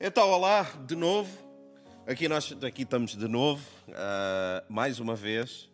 Então, 0.00 0.30
olá, 0.30 0.62
de 0.86 0.94
novo. 0.94 1.28
Aqui 2.06 2.28
nós 2.28 2.56
aqui 2.64 2.82
estamos 2.82 3.16
de 3.16 3.26
novo, 3.26 3.68
uh, 3.88 4.64
mais 4.68 5.00
uma 5.00 5.16
vez. 5.16 5.64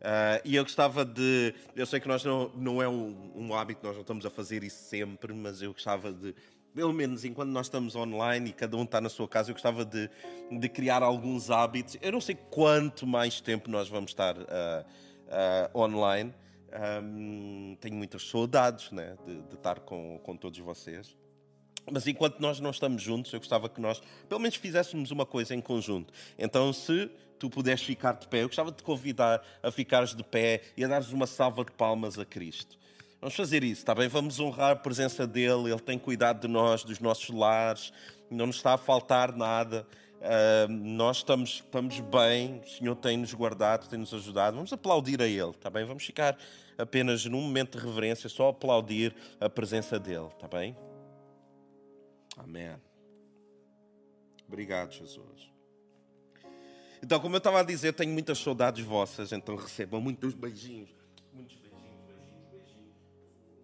Uh, 0.00 0.42
e 0.44 0.56
eu 0.56 0.64
gostava 0.64 1.04
de. 1.04 1.54
Eu 1.76 1.86
sei 1.86 2.00
que 2.00 2.08
nós 2.08 2.24
não, 2.24 2.50
não 2.56 2.82
é 2.82 2.88
um, 2.88 3.30
um 3.36 3.54
hábito, 3.54 3.86
nós 3.86 3.94
não 3.94 4.00
estamos 4.00 4.26
a 4.26 4.30
fazer 4.30 4.64
isso 4.64 4.82
sempre, 4.88 5.32
mas 5.32 5.62
eu 5.62 5.72
gostava 5.72 6.12
de, 6.12 6.34
pelo 6.74 6.92
menos 6.92 7.24
enquanto 7.24 7.50
nós 7.50 7.66
estamos 7.66 7.94
online 7.94 8.50
e 8.50 8.52
cada 8.52 8.76
um 8.76 8.82
está 8.82 9.00
na 9.00 9.08
sua 9.08 9.28
casa, 9.28 9.50
eu 9.50 9.54
gostava 9.54 9.84
de, 9.84 10.10
de 10.50 10.68
criar 10.68 11.04
alguns 11.04 11.48
hábitos. 11.48 11.96
Eu 12.02 12.10
não 12.10 12.20
sei 12.20 12.34
quanto 12.34 13.06
mais 13.06 13.40
tempo 13.40 13.70
nós 13.70 13.88
vamos 13.88 14.10
estar 14.10 14.36
uh, 14.36 14.84
online. 15.72 16.34
Um, 17.00 17.76
tenho 17.80 17.94
muitas 17.94 18.28
saudades 18.28 18.90
né, 18.90 19.16
de, 19.24 19.40
de, 19.42 19.54
estar 19.54 19.78
com, 19.78 20.18
com 20.18 20.36
todos 20.36 20.58
vocês. 20.58 21.16
Mas 21.90 22.06
enquanto 22.06 22.40
nós 22.40 22.60
não 22.60 22.70
estamos 22.70 23.02
juntos, 23.02 23.32
eu 23.32 23.38
gostava 23.38 23.68
que 23.68 23.80
nós, 23.80 24.02
pelo 24.28 24.40
menos, 24.40 24.56
fizéssemos 24.56 25.10
uma 25.10 25.26
coisa 25.26 25.54
em 25.54 25.60
conjunto. 25.60 26.12
Então, 26.38 26.72
se 26.72 27.10
tu 27.38 27.48
puderes 27.48 27.82
ficar 27.82 28.12
de 28.12 28.26
pé, 28.26 28.42
eu 28.42 28.48
gostava 28.48 28.70
de 28.70 28.78
te 28.78 28.82
convidar 28.82 29.42
a 29.62 29.70
ficares 29.70 30.14
de 30.14 30.24
pé 30.24 30.62
e 30.76 30.84
a 30.84 30.88
dares 30.88 31.10
uma 31.10 31.26
salva 31.26 31.64
de 31.64 31.72
palmas 31.72 32.18
a 32.18 32.24
Cristo. 32.24 32.76
Vamos 33.20 33.34
fazer 33.34 33.64
isso, 33.64 33.80
está 33.80 33.94
bem? 33.94 34.08
Vamos 34.08 34.38
honrar 34.38 34.72
a 34.72 34.76
presença 34.76 35.26
dele, 35.26 35.70
ele 35.70 35.80
tem 35.80 35.98
cuidado 35.98 36.40
de 36.40 36.48
nós, 36.48 36.84
dos 36.84 37.00
nossos 37.00 37.30
lares, 37.30 37.92
não 38.30 38.46
nos 38.46 38.56
está 38.56 38.74
a 38.74 38.78
faltar 38.78 39.34
nada. 39.36 39.86
Uh, 40.18 40.70
nós 40.72 41.18
estamos, 41.18 41.62
estamos 41.64 42.00
bem, 42.00 42.60
o 42.64 42.68
Senhor 42.68 42.94
tem-nos 42.96 43.32
guardado, 43.34 43.88
tem-nos 43.88 44.12
ajudado. 44.14 44.56
Vamos 44.56 44.72
aplaudir 44.72 45.20
a 45.20 45.26
Ele, 45.26 45.50
está 45.50 45.68
bem? 45.68 45.84
Vamos 45.84 46.04
ficar 46.04 46.36
apenas 46.76 47.24
num 47.24 47.40
momento 47.40 47.78
de 47.78 47.84
reverência, 47.84 48.28
só 48.28 48.48
aplaudir 48.48 49.14
a 49.40 49.48
presença 49.48 49.98
dEle, 49.98 50.28
está 50.28 50.46
bem? 50.46 50.76
Amém. 52.38 52.74
Obrigado, 54.46 54.92
Jesus. 54.92 55.52
Então, 57.02 57.20
como 57.20 57.34
eu 57.34 57.38
estava 57.38 57.60
a 57.60 57.62
dizer, 57.62 57.92
tenho 57.92 58.12
muitas 58.12 58.38
saudades 58.38 58.84
vossas, 58.84 59.32
então 59.32 59.54
recebam 59.56 60.00
muitos 60.00 60.34
beijinhos. 60.34 60.90
Muitos 61.32 61.56
beijinhos, 61.56 62.00
beijinhos, 62.06 62.44
beijinhos. 62.50 62.94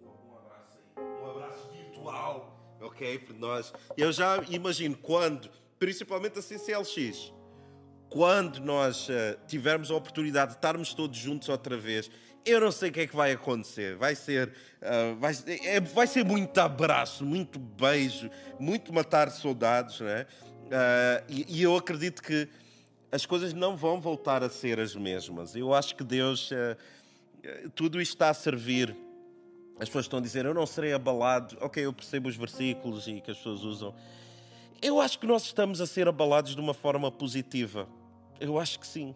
Um 0.03 0.37
abraço 0.37 0.77
aí. 0.77 1.03
Um 1.03 1.31
abraço 1.31 1.69
virtual, 1.69 2.75
ok? 2.79 3.19
Para 3.19 3.35
nós. 3.35 3.73
Eu 3.97 4.11
já 4.11 4.37
imagino 4.49 4.95
quando, 4.97 5.49
principalmente 5.79 6.39
a 6.39 6.41
CCLX, 6.41 7.33
quando 8.09 8.59
nós 8.61 9.09
uh, 9.09 9.13
tivermos 9.47 9.91
a 9.91 9.95
oportunidade 9.95 10.51
de 10.51 10.57
estarmos 10.57 10.93
todos 10.93 11.17
juntos 11.17 11.49
outra 11.49 11.75
vez 11.75 12.09
eu 12.45 12.61
não 12.61 12.71
sei 12.71 12.89
o 12.89 12.93
que 12.93 13.01
é 13.01 13.07
que 13.07 13.15
vai 13.15 13.31
acontecer. 13.31 13.95
Vai 13.95 14.15
ser, 14.15 14.49
uh, 14.81 15.15
vai, 15.19 15.33
é, 15.63 15.79
vai 15.81 16.05
ser 16.05 16.23
muito 16.23 16.57
abraço, 16.59 17.25
muito 17.25 17.57
beijo, 17.57 18.29
muito 18.59 18.93
matar 18.93 19.31
soldados, 19.31 19.99
né? 20.01 20.27
Uh, 20.65 21.25
e, 21.27 21.59
e, 21.59 21.63
eu 21.63 21.75
acredito 21.75 22.21
que 22.21 22.47
as 23.11 23.25
coisas 23.25 23.53
não 23.53 23.75
vão 23.75 23.99
voltar 23.99 24.43
a 24.43 24.49
ser 24.49 24.79
as 24.79 24.95
mesmas. 24.95 25.55
Eu 25.55 25.73
acho 25.73 25.95
que 25.95 26.03
Deus, 26.03 26.51
uh, 26.51 26.77
tudo 27.73 27.99
isto 27.99 28.13
está 28.13 28.29
a 28.29 28.33
servir. 28.33 28.95
As 29.79 29.89
pessoas 29.89 30.05
estão 30.05 30.19
a 30.19 30.21
dizer, 30.21 30.45
eu 30.45 30.53
não 30.53 30.65
serei 30.65 30.93
abalado. 30.93 31.57
Ok, 31.61 31.83
eu 31.83 31.91
percebo 31.91 32.29
os 32.29 32.35
versículos 32.35 33.07
e 33.07 33.21
que 33.21 33.31
as 33.31 33.37
pessoas 33.37 33.63
usam. 33.63 33.93
Eu 34.81 35.01
acho 35.01 35.17
que 35.17 35.25
nós 35.25 35.43
estamos 35.43 35.81
a 35.81 35.87
ser 35.87 36.07
abalados 36.07 36.55
de 36.55 36.61
uma 36.61 36.73
forma 36.73 37.11
positiva. 37.11 37.87
Eu 38.39 38.59
acho 38.59 38.79
que 38.79 38.87
sim. 38.87 39.15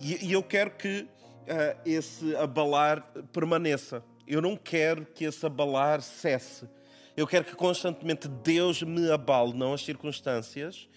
E, 0.00 0.26
e 0.26 0.32
eu 0.32 0.42
quero 0.42 0.70
que 0.72 1.06
uh, 1.44 1.80
esse 1.84 2.34
abalar 2.36 3.02
permaneça. 3.32 4.02
Eu 4.26 4.40
não 4.40 4.56
quero 4.56 5.06
que 5.06 5.24
esse 5.24 5.44
abalar 5.44 6.00
cesse. 6.00 6.68
Eu 7.16 7.26
quero 7.26 7.44
que 7.44 7.54
constantemente 7.54 8.26
Deus 8.26 8.82
me 8.82 9.10
abale, 9.10 9.52
não 9.54 9.72
as 9.72 9.84
circunstâncias 9.84 10.88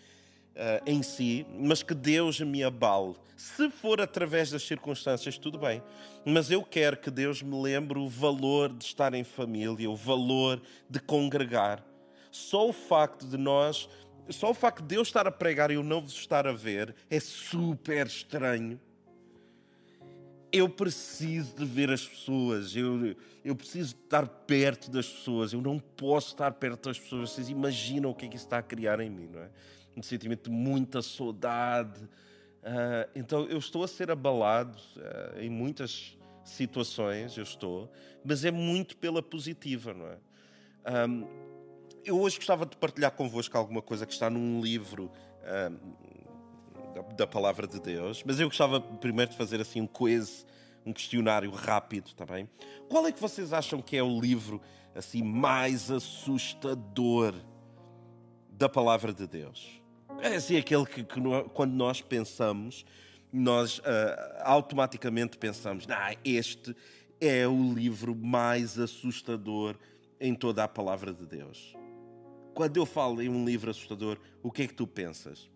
uh, 0.55 0.81
em 0.85 1.03
si, 1.03 1.45
mas 1.57 1.83
que 1.83 1.93
Deus 1.93 2.39
me 2.39 2.63
abale. 2.63 3.15
Se 3.35 3.69
for 3.69 4.01
através 4.01 4.49
das 4.49 4.63
circunstâncias, 4.63 5.37
tudo 5.37 5.59
bem. 5.59 5.83
Mas 6.25 6.49
eu 6.49 6.63
quero 6.63 6.97
que 6.97 7.11
Deus 7.11 7.43
me 7.43 7.61
lembre 7.61 7.99
o 7.99 8.09
valor 8.09 8.73
de 8.73 8.83
estar 8.83 9.13
em 9.13 9.23
família, 9.23 9.89
o 9.89 9.95
valor 9.95 10.59
de 10.89 10.99
congregar. 10.99 11.83
Só 12.31 12.67
o 12.67 12.73
facto 12.73 13.27
de 13.27 13.37
nós, 13.37 13.87
só 14.29 14.49
o 14.49 14.53
facto 14.55 14.81
de 14.81 14.87
Deus 14.87 15.07
estar 15.07 15.27
a 15.27 15.31
pregar 15.31 15.69
e 15.69 15.75
eu 15.75 15.83
não 15.83 16.01
vos 16.01 16.13
estar 16.13 16.47
a 16.47 16.51
ver, 16.51 16.95
é 17.09 17.19
super 17.19 18.07
estranho 18.07 18.79
eu 20.51 20.69
preciso 20.69 21.55
de 21.55 21.65
ver 21.65 21.89
as 21.89 22.07
pessoas, 22.07 22.75
eu, 22.75 23.15
eu 23.43 23.55
preciso 23.55 23.95
de 23.95 24.01
estar 24.01 24.27
perto 24.27 24.89
das 24.89 25.07
pessoas, 25.07 25.53
eu 25.53 25.61
não 25.61 25.79
posso 25.79 26.29
estar 26.29 26.51
perto 26.53 26.87
das 26.87 26.99
pessoas. 26.99 27.31
Vocês 27.31 27.49
imaginam 27.49 28.09
o 28.11 28.15
que 28.15 28.25
é 28.25 28.29
que 28.29 28.35
isso 28.35 28.45
está 28.45 28.59
a 28.59 28.63
criar 28.63 28.99
em 28.99 29.09
mim, 29.09 29.27
não 29.27 29.41
é? 29.41 29.49
Um 29.95 30.01
sentimento 30.01 30.49
de 30.49 30.55
muita 30.55 31.01
saudade. 31.01 32.01
Uh, 32.03 33.09
então 33.15 33.45
eu 33.45 33.57
estou 33.57 33.83
a 33.83 33.87
ser 33.87 34.11
abalado 34.11 34.77
uh, 34.97 35.39
em 35.39 35.49
muitas 35.49 36.17
situações, 36.43 37.37
eu 37.37 37.43
estou, 37.43 37.91
mas 38.23 38.45
é 38.45 38.51
muito 38.51 38.95
pela 38.97 39.21
positiva, 39.21 39.93
não 39.93 40.07
é? 40.07 41.07
Um, 41.07 41.27
eu 42.05 42.19
hoje 42.19 42.37
gostava 42.37 42.65
de 42.65 42.77
partilhar 42.77 43.11
convosco 43.11 43.57
alguma 43.57 43.81
coisa 43.81 44.05
que 44.05 44.13
está 44.13 44.29
num 44.29 44.61
livro 44.61 45.11
da, 47.15 47.27
palavra 47.27 47.67
de 47.67 47.79
Deus, 47.79 48.23
mas 48.25 48.39
eu 48.39 48.47
gostava 48.47 48.79
primeiro 48.79 49.31
de 49.31 49.37
fazer 49.37 49.61
assim 49.61 49.81
um 49.81 49.87
quiz, 49.87 50.45
um 50.85 50.93
questionário 50.93 51.51
rápido, 51.51 52.13
tá? 52.13 52.25
Qual 52.89 53.05
é 53.07 53.11
que 53.11 53.19
vocês 53.19 53.53
acham 53.53 53.81
que 53.81 53.97
é 53.97 54.03
o 54.03 54.19
livro 54.19 54.61
assim 54.95 55.21
mais 55.21 55.91
assustador 55.91 57.33
da 58.49 58.69
palavra 58.69 59.13
de 59.13 59.27
Deus? 59.27 59.81
É 60.21 60.35
assim 60.35 60.57
aquele 60.57 60.85
que, 60.85 61.03
que 61.03 61.21
quando 61.53 61.73
nós 61.73 62.01
pensamos, 62.01 62.85
nós 63.31 63.79
uh, 63.79 63.83
automaticamente 64.43 65.37
pensamos, 65.37 65.85
ah, 65.89 66.15
este 66.23 66.75
é 67.19 67.47
o 67.47 67.73
livro 67.73 68.15
mais 68.15 68.79
assustador 68.79 69.75
em 70.19 70.33
toda 70.33 70.63
a 70.63 70.67
palavra 70.67 71.13
de 71.13 71.25
Deus. 71.25 71.75
Quando 72.53 72.77
eu 72.77 72.85
falo 72.85 73.21
em 73.21 73.29
um 73.29 73.45
livro 73.45 73.69
assustador, 73.69 74.17
o 74.41 74.51
que 74.51 74.63
é 74.63 74.67
que 74.67 74.73
tu 74.73 74.87
pensas? 74.87 75.49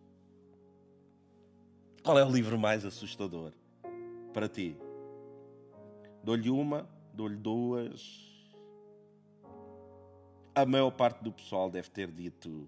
Qual 2.04 2.18
é 2.18 2.26
o 2.26 2.32
livro 2.32 2.58
mais 2.58 2.84
assustador 2.84 3.52
para 4.34 4.50
ti? 4.50 4.76
Dou-lhe 6.24 6.50
uma, 6.50 6.90
dou-lhe 7.14 7.36
duas. 7.36 8.28
A 10.56 10.66
maior 10.66 10.90
parte 10.90 11.24
do 11.24 11.32
pessoal 11.32 11.70
deve 11.70 11.92
ter 11.92 12.10
dito. 12.12 12.68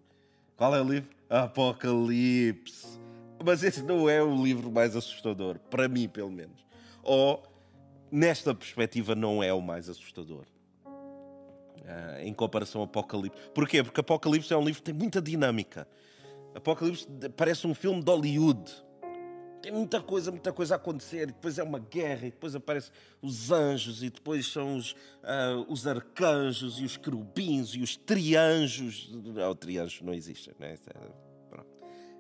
Qual 0.55 0.75
é 0.75 0.81
o 0.81 0.83
livro? 0.83 1.09
Apocalipse. 1.27 2.99
Mas 3.43 3.63
esse 3.63 3.81
não 3.81 4.07
é 4.07 4.21
o 4.21 4.35
livro 4.43 4.71
mais 4.71 4.95
assustador, 4.95 5.57
para 5.57 5.87
mim, 5.87 6.07
pelo 6.07 6.31
menos. 6.31 6.63
Ou, 7.01 7.41
nesta 8.11 8.53
perspectiva, 8.53 9.15
não 9.15 9.41
é 9.41 9.51
o 9.51 9.61
mais 9.61 9.89
assustador. 9.89 10.45
Uh, 10.85 12.21
em 12.21 12.33
comparação 12.35 12.81
ao 12.81 12.85
Apocalipse. 12.85 13.49
Porquê? 13.49 13.83
Porque 13.83 13.99
Apocalipse 13.99 14.53
é 14.53 14.57
um 14.57 14.63
livro 14.63 14.79
que 14.79 14.91
tem 14.91 14.93
muita 14.93 15.19
dinâmica. 15.19 15.87
Apocalipse 16.53 17.07
parece 17.35 17.65
um 17.65 17.73
filme 17.73 18.01
de 18.01 18.11
Hollywood 18.11 18.71
tem 19.63 19.71
muita 19.71 20.01
coisa, 20.01 20.29
muita 20.29 20.51
coisa 20.51 20.75
a 20.75 20.77
acontecer, 20.77 21.23
e 21.23 21.25
depois 21.27 21.57
é 21.57 21.63
uma 21.63 21.79
guerra, 21.79 22.27
e 22.27 22.31
depois 22.31 22.53
aparecem 22.53 22.91
os 23.21 23.49
anjos, 23.49 24.03
e 24.03 24.09
depois 24.09 24.45
são 24.45 24.75
os, 24.75 24.91
uh, 24.91 25.65
os 25.69 25.87
arcanjos, 25.87 26.79
e 26.79 26.83
os 26.83 26.97
querubins, 26.97 27.69
e 27.69 27.81
os 27.81 27.95
trianjos. 27.95 29.09
Não, 29.09 29.49
o 29.49 29.55
trianjos 29.55 30.01
não 30.01 30.13
existem, 30.13 30.53
né? 30.59 30.77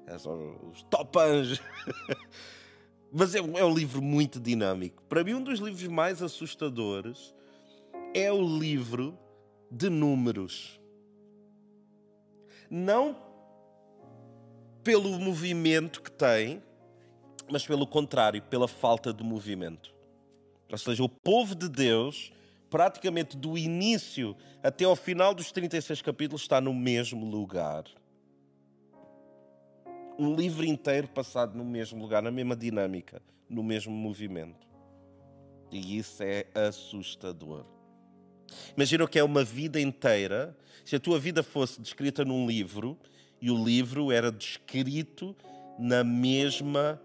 É, 0.07 0.17
são 0.17 0.71
os 0.71 0.83
top 0.83 1.19
anjos. 1.19 1.61
Mas 3.11 3.35
é 3.35 3.39
é 3.39 3.65
um 3.65 3.73
livro 3.73 4.01
muito 4.01 4.39
dinâmico. 4.39 5.03
Para 5.09 5.21
mim, 5.21 5.33
um 5.33 5.43
dos 5.43 5.59
livros 5.59 5.87
mais 5.87 6.23
assustadores 6.23 7.35
é 8.13 8.31
o 8.31 8.41
livro 8.41 9.19
de 9.69 9.89
números. 9.89 10.79
Não 12.69 13.17
pelo 14.81 15.19
movimento 15.19 16.01
que 16.01 16.11
tem, 16.11 16.61
mas 17.49 17.65
pelo 17.65 17.85
contrário, 17.85 18.41
pela 18.43 18.67
falta 18.67 19.13
de 19.13 19.23
movimento. 19.23 19.93
Ou 20.71 20.77
seja, 20.77 21.03
o 21.03 21.09
povo 21.09 21.55
de 21.55 21.69
Deus, 21.69 22.31
praticamente 22.69 23.37
do 23.37 23.57
início 23.57 24.35
até 24.63 24.85
ao 24.85 24.95
final 24.95 25.33
dos 25.33 25.51
36 25.51 26.01
capítulos, 26.01 26.41
está 26.41 26.59
no 26.59 26.73
mesmo 26.73 27.25
lugar. 27.25 27.83
Um 30.17 30.35
livro 30.35 30.65
inteiro 30.65 31.07
passado 31.07 31.55
no 31.57 31.65
mesmo 31.65 32.01
lugar, 32.01 32.21
na 32.21 32.31
mesma 32.31 32.55
dinâmica, 32.55 33.21
no 33.49 33.63
mesmo 33.63 33.93
movimento. 33.93 34.67
E 35.71 35.97
isso 35.97 36.23
é 36.23 36.45
assustador. 36.53 37.65
Imagina 38.75 39.07
que 39.07 39.19
é 39.19 39.23
uma 39.23 39.43
vida 39.43 39.79
inteira. 39.79 40.55
Se 40.85 40.95
a 40.95 40.99
tua 40.99 41.19
vida 41.19 41.41
fosse 41.41 41.81
descrita 41.81 42.23
num 42.23 42.47
livro 42.47 42.97
e 43.41 43.49
o 43.49 43.63
livro 43.63 44.11
era 44.11 44.31
descrito 44.31 45.35
na 45.79 46.03
mesma 46.03 47.01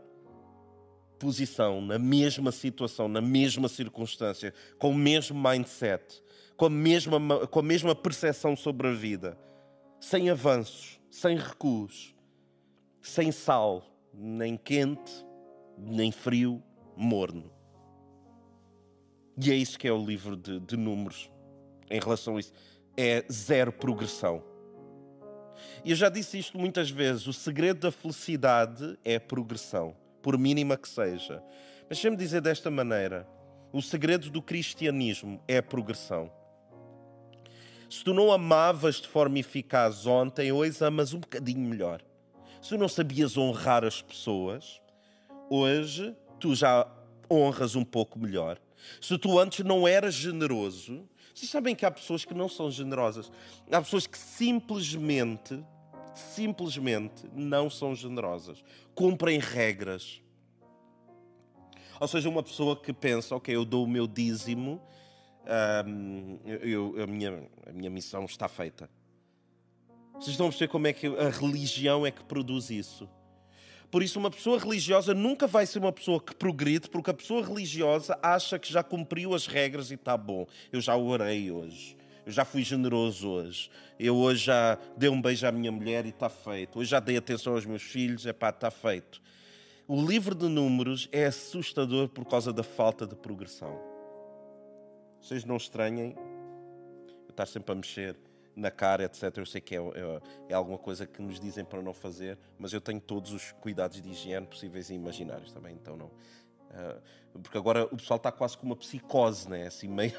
posição, 1.19 1.81
na 1.81 1.99
mesma 1.99 2.53
situação, 2.53 3.09
na 3.09 3.21
mesma 3.21 3.69
circunstância, 3.69 4.55
com 4.79 4.91
o 4.91 4.95
mesmo 4.95 5.39
mindset, 5.39 6.23
com 6.57 6.67
a 6.67 6.71
mesma, 6.71 7.47
com 7.47 7.59
a 7.59 7.63
mesma 7.63 7.95
percepção 7.95 8.57
sobre 8.57 8.89
a 8.89 8.93
vida, 8.93 9.39
sem 10.01 10.31
avanços. 10.31 10.99
sem 11.11 11.37
recuos, 11.37 12.15
sem 13.01 13.33
sal, 13.33 13.85
nem 14.13 14.57
quente, 14.57 15.25
nem 15.77 16.13
frio, 16.13 16.63
morno. 16.97 17.51
E 19.41 19.51
é 19.51 19.55
isso 19.55 19.79
que 19.79 19.89
é 19.89 19.93
o 19.93 20.05
livro 20.05 20.37
de, 20.37 20.61
de 20.61 20.77
números 20.77 21.31
em 21.91 22.01
relação 22.01 22.37
a 22.37 22.41
isso. 22.41 22.53
É 22.97 23.25
zero 23.31 23.73
progressão. 23.73 24.43
E 25.85 25.91
eu 25.91 25.97
já 25.97 26.09
disse 26.09 26.39
isto 26.39 26.59
muitas 26.59 26.91
vezes: 26.91 27.27
o 27.27 27.33
segredo 27.33 27.81
da 27.81 27.93
felicidade 27.93 28.99
é 29.05 29.17
a 29.17 29.21
progressão, 29.21 29.97
por 30.29 30.37
mínima 30.37 30.77
que 30.77 30.87
seja. 30.87 31.43
Mas 31.89 31.97
deixa-me 31.97 32.15
dizer 32.15 32.43
desta 32.43 32.71
maneira: 32.71 33.27
o 33.73 33.81
segredo 33.81 34.29
do 34.29 34.43
cristianismo 34.43 35.43
é 35.49 35.57
a 35.57 35.63
progressão. 35.63 36.31
Se 37.89 38.05
tu 38.05 38.13
não 38.13 38.31
amavas 38.31 38.97
de 38.97 39.09
forma 39.09 39.39
eficaz 39.39 40.05
ontem, 40.05 40.53
hoje 40.53 40.85
amas 40.85 41.15
um 41.15 41.21
bocadinho 41.21 41.67
melhor. 41.67 42.03
Se 42.61 42.69
tu 42.69 42.77
não 42.77 42.91
sabias 42.91 43.39
honrar 43.39 43.87
as 43.87 44.03
pessoas, 44.03 44.83
hoje 45.49 46.15
tu 46.39 46.55
já 46.55 46.87
honras 47.31 47.75
um 47.75 47.83
pouco 47.83 48.19
melhor. 48.19 48.61
Se 49.01 49.17
tu 49.17 49.39
antes 49.39 49.65
não 49.65 49.89
eras 49.89 50.13
generoso, 50.13 51.09
vocês 51.35 51.51
sabem 51.51 51.75
que 51.75 51.87
há 51.87 51.91
pessoas 51.91 52.27
que 52.27 52.35
não 52.35 52.51
são 52.51 52.71
generosas. 52.71 53.33
Há 53.73 53.81
pessoas 53.81 54.07
que 54.07 54.19
simplesmente, 54.19 55.59
simplesmente 56.19 57.25
não 57.35 57.71
são 57.71 57.95
generosas. 57.95 58.63
Cumprem 58.95 59.39
regras. 59.39 60.23
Ou 62.01 62.07
seja, 62.07 62.29
uma 62.29 62.43
pessoa 62.43 62.77
que 62.77 62.93
pensa, 62.93 63.35
ok, 63.35 63.55
eu 63.55 63.65
dou 63.65 63.85
o 63.85 63.89
meu 63.89 64.07
dízimo 64.07 64.81
eu, 66.63 67.03
a, 67.03 67.07
minha, 67.07 67.43
a 67.67 67.73
minha 67.73 67.91
missão 67.91 68.25
está 68.25 68.49
feita. 68.49 68.91
Vocês 70.15 70.31
estão 70.31 70.47
a 70.47 70.49
perceber 70.51 70.69
como 70.69 70.87
é 70.87 70.93
que 70.93 71.07
a 71.07 71.31
religião 71.31 72.05
é 72.05 72.11
que 72.11 72.23
produz 72.25 72.71
isso? 72.71 73.09
Por 73.91 74.03
isso, 74.03 74.19
uma 74.19 74.31
pessoa 74.31 74.59
religiosa 74.59 75.15
nunca 75.15 75.47
vai 75.47 75.65
ser 75.65 75.79
uma 75.79 75.93
pessoa 75.93 76.21
que 76.21 76.35
progride, 76.35 76.91
porque 76.91 77.11
a 77.11 77.15
pessoa 77.15 77.47
religiosa 77.47 78.19
acha 78.23 78.59
que 78.59 78.71
já 78.71 78.83
cumpriu 78.83 79.33
as 79.33 79.47
regras 79.47 79.91
e 79.91 79.95
está 79.95 80.17
bom. 80.17 80.47
Eu 80.71 80.81
já 80.81 80.95
orei 80.95 81.51
hoje. 81.51 81.97
Eu 82.29 82.33
já 82.33 82.45
fui 82.45 82.63
generoso 82.63 83.27
hoje. 83.27 83.71
Eu 83.99 84.15
hoje 84.15 84.45
já 84.45 84.79
dei 84.95 85.09
um 85.09 85.19
beijo 85.19 85.47
à 85.47 85.51
minha 85.51 85.73
mulher 85.73 86.05
e 86.05 86.11
está 86.11 86.29
feito. 86.29 86.79
Hoje 86.79 86.91
já 86.91 87.01
dei 87.01 87.17
atenção 87.17 87.55
aos 87.55 87.65
meus 87.65 87.81
filhos, 87.81 88.27
é 88.27 88.35
pá, 88.35 88.51
está 88.51 88.71
feito. 88.71 89.23
O 89.87 90.05
livro 90.05 90.35
de 90.35 90.47
Números 90.47 91.09
é 91.11 91.25
assustador 91.25 92.07
por 92.07 92.27
causa 92.27 92.53
da 92.53 92.63
falta 92.63 93.07
de 93.07 93.15
progressão. 93.17 93.81
Vocês 95.19 95.43
não 95.47 95.57
estranhem 95.57 96.15
eu 96.19 97.31
estar 97.31 97.47
sempre 97.47 97.73
a 97.73 97.75
mexer 97.75 98.15
na 98.55 98.71
cara, 98.71 99.05
etc. 99.05 99.35
Eu 99.35 99.47
sei 99.47 99.63
que 99.63 99.75
é, 99.75 99.79
é, 99.79 100.21
é, 100.51 100.55
alguma 100.55 100.77
coisa 100.77 101.07
que 101.07 101.23
nos 101.23 101.41
dizem 101.41 101.65
para 101.65 101.81
não 101.81 101.95
fazer, 101.95 102.39
mas 102.59 102.75
eu 102.75 102.81
tenho 102.83 103.01
todos 103.01 103.33
os 103.33 103.53
cuidados 103.53 104.03
de 104.03 104.11
higiene 104.11 104.47
possíveis 104.47 104.91
e 104.91 104.95
imaginários 104.95 105.51
também, 105.51 105.75
então 105.77 105.97
não. 105.97 106.09
Uh, 106.09 107.41
porque 107.43 107.57
agora 107.57 107.87
o 107.87 107.97
pessoal 107.97 108.19
está 108.19 108.31
quase 108.31 108.59
com 108.59 108.67
uma 108.67 108.77
psicose, 108.77 109.49
né? 109.49 109.67
Assim, 109.67 109.89
meio. 109.89 110.13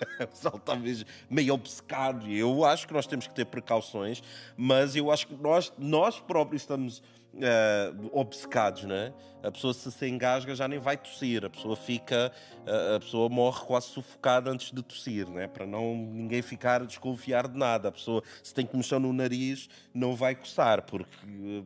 o 0.20 0.26
pessoal 0.26 0.60
mesmo 0.78 1.06
meio 1.28 1.54
obcecado. 1.54 2.30
Eu 2.30 2.64
acho 2.64 2.86
que 2.86 2.92
nós 2.92 3.06
temos 3.06 3.26
que 3.26 3.34
ter 3.34 3.46
precauções, 3.46 4.22
mas 4.56 4.96
eu 4.96 5.10
acho 5.10 5.26
que 5.26 5.34
nós, 5.34 5.72
nós 5.78 6.20
próprios 6.20 6.62
estamos 6.62 7.02
uh, 7.34 8.10
obcecados, 8.12 8.84
não 8.84 8.94
é? 8.94 9.12
A 9.42 9.50
pessoa 9.50 9.74
se 9.74 9.90
se 9.92 10.08
engasga 10.08 10.54
já 10.54 10.66
nem 10.66 10.78
vai 10.78 10.96
tossir, 10.96 11.44
a 11.44 11.50
pessoa 11.50 11.76
fica, 11.76 12.32
uh, 12.66 12.96
a 12.96 13.00
pessoa 13.00 13.28
morre 13.28 13.64
quase 13.66 13.88
sufocada 13.88 14.50
antes 14.50 14.72
de 14.72 14.82
tossir, 14.82 15.28
não 15.28 15.40
é? 15.40 15.46
Para 15.46 15.66
não 15.66 15.94
ninguém 15.94 16.42
ficar 16.42 16.82
a 16.82 16.84
desconfiar 16.84 17.48
de 17.48 17.58
nada. 17.58 17.88
A 17.88 17.92
pessoa 17.92 18.22
se 18.42 18.54
tem 18.54 18.64
comichão 18.66 19.00
no 19.00 19.12
nariz 19.12 19.68
não 19.92 20.14
vai 20.14 20.34
coçar, 20.34 20.82
porque 20.82 21.10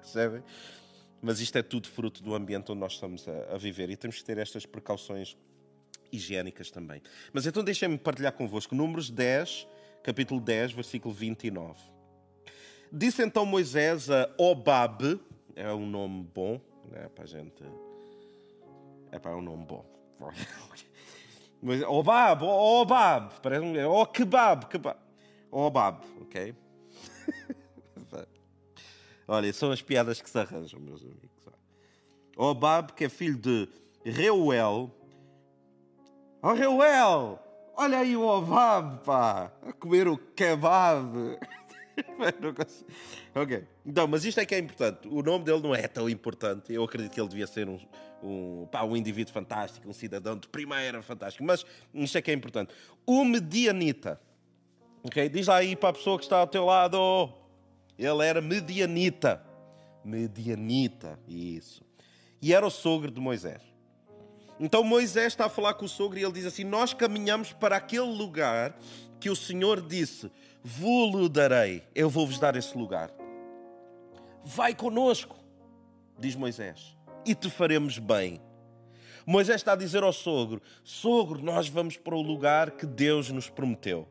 percebem? 0.00 0.42
Mas 1.22 1.40
isto 1.40 1.56
é 1.58 1.62
tudo 1.62 1.86
fruto 1.86 2.22
do 2.22 2.34
ambiente 2.34 2.72
onde 2.72 2.80
nós 2.80 2.92
estamos 2.92 3.28
a, 3.28 3.54
a 3.54 3.58
viver 3.58 3.90
e 3.90 3.96
temos 3.96 4.16
que 4.16 4.24
ter 4.24 4.38
estas 4.38 4.64
precauções 4.64 5.36
higiênicas 6.12 6.70
também. 6.70 7.02
Mas 7.32 7.46
então 7.46 7.62
deixem-me 7.62 7.98
partilhar 7.98 8.32
convosco 8.32 8.74
Números 8.74 9.10
10, 9.10 9.66
capítulo 10.02 10.40
10, 10.40 10.72
versículo 10.72 11.14
29. 11.14 11.80
Disse 12.92 13.22
então 13.22 13.46
Moisés 13.46 14.10
a 14.10 14.28
Obab, 14.36 15.20
é 15.54 15.72
um 15.72 15.86
nome 15.86 16.28
bom, 16.34 16.60
né, 16.90 17.08
para 17.14 17.24
a 17.24 17.26
gente. 17.26 17.62
É 19.12 19.18
para 19.18 19.36
um 19.36 19.42
nome 19.42 19.64
bom. 19.64 19.84
Mas 21.62 21.82
Obab, 21.82 22.42
Obab, 22.44 23.34
parece 23.42 23.64
um. 23.64 23.90
Oh, 23.90 24.06
kebab, 24.06 24.66
kebab. 24.66 24.98
Obab, 25.50 26.04
ok? 26.22 26.54
Olha, 29.28 29.52
são 29.52 29.70
as 29.70 29.82
piadas 29.82 30.20
que 30.20 30.28
se 30.28 30.38
arranjam, 30.38 30.80
meus 30.80 31.02
amigos. 31.02 31.30
Obab, 32.36 32.94
que 32.94 33.04
é 33.04 33.08
filho 33.08 33.36
de 33.36 33.68
Reuel. 34.04 34.90
Oh, 36.42 36.54
Reuel! 36.54 37.38
Olha 37.76 37.98
aí 37.98 38.16
o 38.16 38.22
Obab, 38.22 39.04
pá! 39.04 39.52
A 39.62 39.72
comer 39.74 40.08
o 40.08 40.16
kebab. 40.16 41.38
ok. 43.34 43.64
Então, 43.84 44.06
mas 44.06 44.24
isto 44.24 44.40
é 44.40 44.46
que 44.46 44.54
é 44.54 44.58
importante. 44.58 45.06
O 45.06 45.22
nome 45.22 45.44
dele 45.44 45.60
não 45.60 45.74
é 45.74 45.86
tão 45.86 46.08
importante. 46.08 46.72
Eu 46.72 46.82
acredito 46.82 47.12
que 47.12 47.20
ele 47.20 47.28
devia 47.28 47.46
ser 47.46 47.68
um, 47.68 47.78
um, 48.22 48.66
pá, 48.72 48.84
um 48.84 48.96
indivíduo 48.96 49.34
fantástico, 49.34 49.86
um 49.86 49.92
cidadão 49.92 50.34
de 50.34 50.48
primeira 50.48 51.02
fantástico. 51.02 51.44
Mas 51.44 51.64
isto 51.92 52.16
é 52.16 52.22
que 52.22 52.30
é 52.30 52.34
importante. 52.34 52.72
O 53.06 53.22
medianita. 53.22 54.18
Ok? 55.02 55.28
Diz 55.28 55.46
lá 55.46 55.56
aí 55.56 55.76
para 55.76 55.90
a 55.90 55.92
pessoa 55.92 56.16
que 56.16 56.24
está 56.24 56.38
ao 56.38 56.46
teu 56.46 56.64
lado. 56.64 57.34
Ele 57.98 58.24
era 58.24 58.40
medianita. 58.40 59.44
Medianita. 60.02 61.18
Isso. 61.28 61.84
E 62.40 62.54
era 62.54 62.66
o 62.66 62.70
sogro 62.70 63.10
de 63.10 63.20
Moisés. 63.20 63.69
Então 64.60 64.84
Moisés 64.84 65.28
está 65.28 65.46
a 65.46 65.48
falar 65.48 65.72
com 65.72 65.86
o 65.86 65.88
sogro 65.88 66.18
e 66.18 66.22
ele 66.22 66.34
diz 66.34 66.44
assim: 66.44 66.64
Nós 66.64 66.92
caminhamos 66.92 67.50
para 67.50 67.76
aquele 67.76 68.12
lugar 68.12 68.78
que 69.18 69.30
o 69.30 69.34
Senhor 69.34 69.80
disse: 69.80 70.30
Vou-lhe 70.62 71.30
darei, 71.30 71.82
eu 71.94 72.10
vou-vos 72.10 72.38
dar 72.38 72.54
esse 72.54 72.76
lugar. 72.76 73.10
Vai 74.44 74.74
conosco, 74.74 75.34
diz 76.18 76.36
Moisés, 76.36 76.94
e 77.24 77.34
te 77.34 77.48
faremos 77.48 77.98
bem. 77.98 78.38
Moisés 79.24 79.56
está 79.56 79.72
a 79.72 79.76
dizer 79.76 80.02
ao 80.02 80.12
sogro: 80.12 80.60
Sogro, 80.84 81.42
nós 81.42 81.66
vamos 81.66 81.96
para 81.96 82.14
o 82.14 82.20
lugar 82.20 82.72
que 82.72 82.84
Deus 82.84 83.30
nos 83.30 83.48
prometeu. 83.48 84.06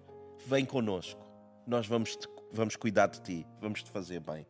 Vem 0.47 0.65
conosco, 0.65 1.23
nós 1.67 1.85
vamos, 1.85 2.15
te, 2.15 2.27
vamos 2.51 2.75
cuidar 2.75 3.05
de 3.05 3.21
ti, 3.21 3.45
vamos 3.61 3.83
te 3.83 3.91
fazer 3.91 4.19
bem. 4.19 4.47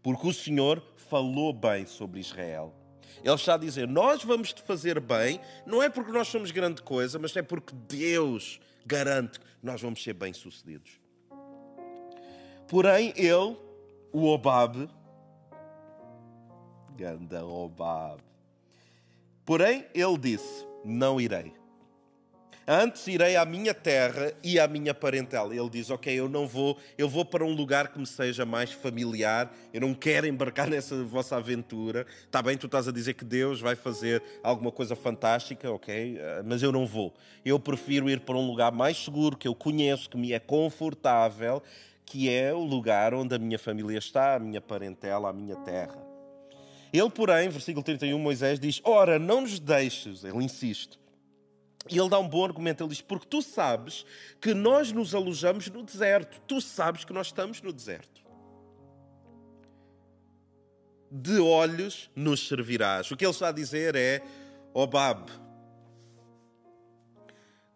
Porque 0.00 0.28
o 0.28 0.32
Senhor 0.32 0.80
falou 0.94 1.52
bem 1.52 1.86
sobre 1.86 2.20
Israel. 2.20 2.72
Ele 3.22 3.34
está 3.34 3.54
a 3.54 3.58
dizer: 3.58 3.86
Nós 3.88 4.22
vamos 4.22 4.52
te 4.52 4.62
fazer 4.62 5.00
bem, 5.00 5.40
não 5.66 5.82
é 5.82 5.88
porque 5.88 6.12
nós 6.12 6.28
somos 6.28 6.50
grande 6.50 6.82
coisa, 6.82 7.18
mas 7.18 7.36
é 7.36 7.42
porque 7.42 7.74
Deus 7.74 8.60
garante 8.86 9.40
que 9.40 9.46
nós 9.62 9.80
vamos 9.80 10.02
ser 10.02 10.14
bem-sucedidos. 10.14 11.00
Porém, 12.68 13.12
ele, 13.16 13.56
o 14.12 14.26
Obab, 14.26 14.88
ganda 16.96 17.44
Obab, 17.44 18.20
porém, 19.44 19.86
ele 19.94 20.18
disse: 20.18 20.66
Não 20.84 21.20
irei. 21.20 21.57
Antes 22.70 23.06
irei 23.06 23.34
à 23.34 23.46
minha 23.46 23.72
terra 23.72 24.30
e 24.44 24.60
à 24.60 24.68
minha 24.68 24.92
parentela. 24.92 25.56
Ele 25.56 25.70
diz: 25.70 25.88
Ok, 25.88 26.12
eu 26.12 26.28
não 26.28 26.46
vou, 26.46 26.76
eu 26.98 27.08
vou 27.08 27.24
para 27.24 27.42
um 27.42 27.54
lugar 27.54 27.88
que 27.88 27.98
me 27.98 28.06
seja 28.06 28.44
mais 28.44 28.70
familiar. 28.70 29.50
Eu 29.72 29.80
não 29.80 29.94
quero 29.94 30.26
embarcar 30.26 30.68
nessa 30.70 31.02
vossa 31.02 31.36
aventura. 31.36 32.06
Está 32.26 32.42
bem, 32.42 32.58
tu 32.58 32.66
estás 32.66 32.86
a 32.86 32.92
dizer 32.92 33.14
que 33.14 33.24
Deus 33.24 33.58
vai 33.58 33.74
fazer 33.74 34.22
alguma 34.42 34.70
coisa 34.70 34.94
fantástica, 34.94 35.70
ok? 35.70 36.18
Eh, 36.20 36.42
mas 36.44 36.62
eu 36.62 36.70
não 36.70 36.86
vou. 36.86 37.14
Eu 37.42 37.58
prefiro 37.58 38.10
ir 38.10 38.20
para 38.20 38.36
um 38.36 38.46
lugar 38.46 38.70
mais 38.70 39.02
seguro, 39.02 39.34
que 39.34 39.48
eu 39.48 39.54
conheço, 39.54 40.10
que 40.10 40.18
me 40.18 40.34
é 40.34 40.38
confortável 40.38 41.62
que 42.04 42.30
é 42.30 42.54
o 42.54 42.64
lugar 42.64 43.12
onde 43.12 43.34
a 43.34 43.38
minha 43.38 43.58
família 43.58 43.98
está, 43.98 44.34
a 44.34 44.38
minha 44.38 44.60
parentela, 44.62 45.28
a 45.28 45.32
minha 45.32 45.56
terra. 45.56 45.98
Ele, 46.92 47.10
porém, 47.10 47.48
versículo 47.48 47.84
31, 47.84 48.18
Moisés 48.18 48.58
diz: 48.58 48.80
Ora, 48.84 49.18
não 49.18 49.42
nos 49.42 49.58
deixes, 49.58 50.24
ele 50.24 50.44
insiste. 50.44 50.98
E 51.88 51.98
ele 51.98 52.08
dá 52.08 52.18
um 52.18 52.28
bom 52.28 52.44
argumento, 52.44 52.82
ele 52.82 52.90
diz: 52.90 53.00
Porque 53.00 53.26
tu 53.26 53.42
sabes 53.42 54.04
que 54.40 54.54
nós 54.54 54.92
nos 54.92 55.14
alojamos 55.14 55.68
no 55.68 55.82
deserto, 55.82 56.40
tu 56.46 56.60
sabes 56.60 57.04
que 57.04 57.12
nós 57.12 57.28
estamos 57.28 57.60
no 57.60 57.72
deserto. 57.72 58.22
De 61.10 61.38
olhos 61.38 62.10
nos 62.14 62.46
servirás. 62.46 63.10
O 63.10 63.16
que 63.16 63.24
ele 63.24 63.32
está 63.32 63.48
a 63.48 63.52
dizer 63.52 63.94
é: 63.94 64.22
Obab, 64.74 65.30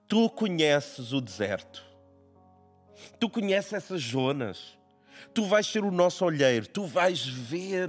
tu 0.06 0.28
conheces 0.30 1.12
o 1.12 1.20
deserto 1.20 1.92
Tu 3.18 3.28
conheces 3.28 3.72
essas 3.72 4.02
zonas. 4.02 4.78
Tu 5.34 5.44
vais 5.44 5.66
ser 5.66 5.84
o 5.84 5.90
nosso 5.90 6.24
olheiro. 6.24 6.66
Tu 6.66 6.84
vais 6.84 7.24
ver 7.24 7.88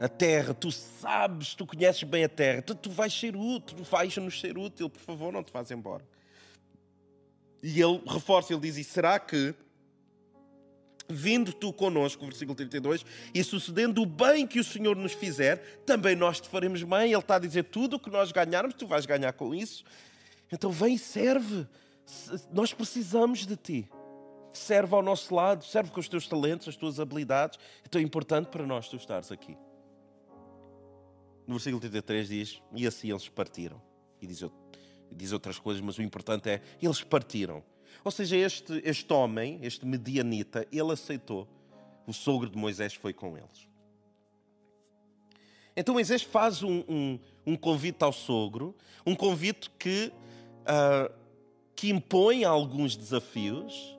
a 0.00 0.08
terra. 0.08 0.54
Tu 0.54 0.70
sabes, 0.70 1.54
tu 1.54 1.66
conheces 1.66 2.02
bem 2.02 2.24
a 2.24 2.28
terra. 2.28 2.62
Tu, 2.62 2.74
tu 2.74 2.90
vais 2.90 3.12
ser 3.12 3.34
útil. 3.36 3.76
Tu 3.76 3.84
vais 3.84 4.16
nos 4.16 4.40
ser 4.40 4.56
útil. 4.56 4.88
Por 4.88 5.00
favor, 5.00 5.32
não 5.32 5.42
te 5.42 5.52
vás 5.52 5.70
embora. 5.70 6.04
E 7.62 7.80
ele 7.80 8.00
reforça, 8.06 8.52
ele 8.52 8.62
diz: 8.62 8.76
E 8.76 8.84
será 8.84 9.18
que 9.18 9.54
vindo 11.08 11.52
tu 11.52 11.72
conosco, 11.72 12.24
versículo 12.26 12.54
32, 12.54 13.04
e 13.34 13.42
sucedendo 13.42 14.02
o 14.02 14.06
bem 14.06 14.46
que 14.46 14.60
o 14.60 14.64
Senhor 14.64 14.94
nos 14.94 15.12
fizer, 15.12 15.56
também 15.86 16.14
nós 16.14 16.40
te 16.40 16.48
faremos 16.48 16.82
bem. 16.82 17.12
Ele 17.12 17.16
está 17.16 17.36
a 17.36 17.38
dizer: 17.38 17.64
tudo 17.64 17.96
o 17.96 18.00
que 18.00 18.10
nós 18.10 18.30
ganharmos, 18.30 18.74
tu 18.74 18.86
vais 18.86 19.06
ganhar 19.06 19.32
com 19.32 19.54
isso. 19.54 19.84
Então 20.52 20.70
vem 20.70 20.94
e 20.94 20.98
serve. 20.98 21.66
Nós 22.52 22.72
precisamos 22.72 23.46
de 23.46 23.56
ti. 23.56 23.90
Serve 24.52 24.94
ao 24.94 25.02
nosso 25.02 25.34
lado, 25.34 25.64
serve 25.64 25.90
com 25.90 26.00
os 26.00 26.08
teus 26.08 26.26
talentos, 26.26 26.68
as 26.68 26.76
tuas 26.76 26.98
habilidades. 26.98 27.58
É 27.84 27.88
tão 27.88 28.00
importante 28.00 28.46
para 28.46 28.66
nós 28.66 28.88
tu 28.88 28.96
estares 28.96 29.30
aqui. 29.30 29.56
No 31.48 31.54
versículo 31.54 31.80
33 31.80 32.28
diz: 32.28 32.62
E 32.74 32.86
assim 32.86 33.10
eles 33.10 33.26
partiram. 33.26 33.80
E 34.20 34.26
diz, 34.26 34.44
diz 35.10 35.32
outras 35.32 35.58
coisas, 35.58 35.80
mas 35.80 35.96
o 35.96 36.02
importante 36.02 36.50
é: 36.50 36.60
eles 36.80 37.02
partiram. 37.02 37.64
Ou 38.04 38.10
seja, 38.10 38.36
este, 38.36 38.82
este 38.84 39.10
homem, 39.10 39.58
este 39.62 39.86
medianita, 39.86 40.68
ele 40.70 40.92
aceitou. 40.92 41.48
O 42.06 42.12
sogro 42.12 42.50
de 42.50 42.56
Moisés 42.56 42.94
foi 42.94 43.14
com 43.14 43.36
eles. 43.36 43.66
Então 45.74 45.94
Moisés 45.94 46.22
faz 46.22 46.62
um, 46.62 46.84
um, 46.88 47.18
um 47.46 47.56
convite 47.56 48.02
ao 48.02 48.12
sogro, 48.12 48.74
um 49.06 49.14
convite 49.14 49.70
que, 49.78 50.12
uh, 50.64 51.12
que 51.74 51.88
impõe 51.88 52.44
alguns 52.44 52.96
desafios, 52.96 53.96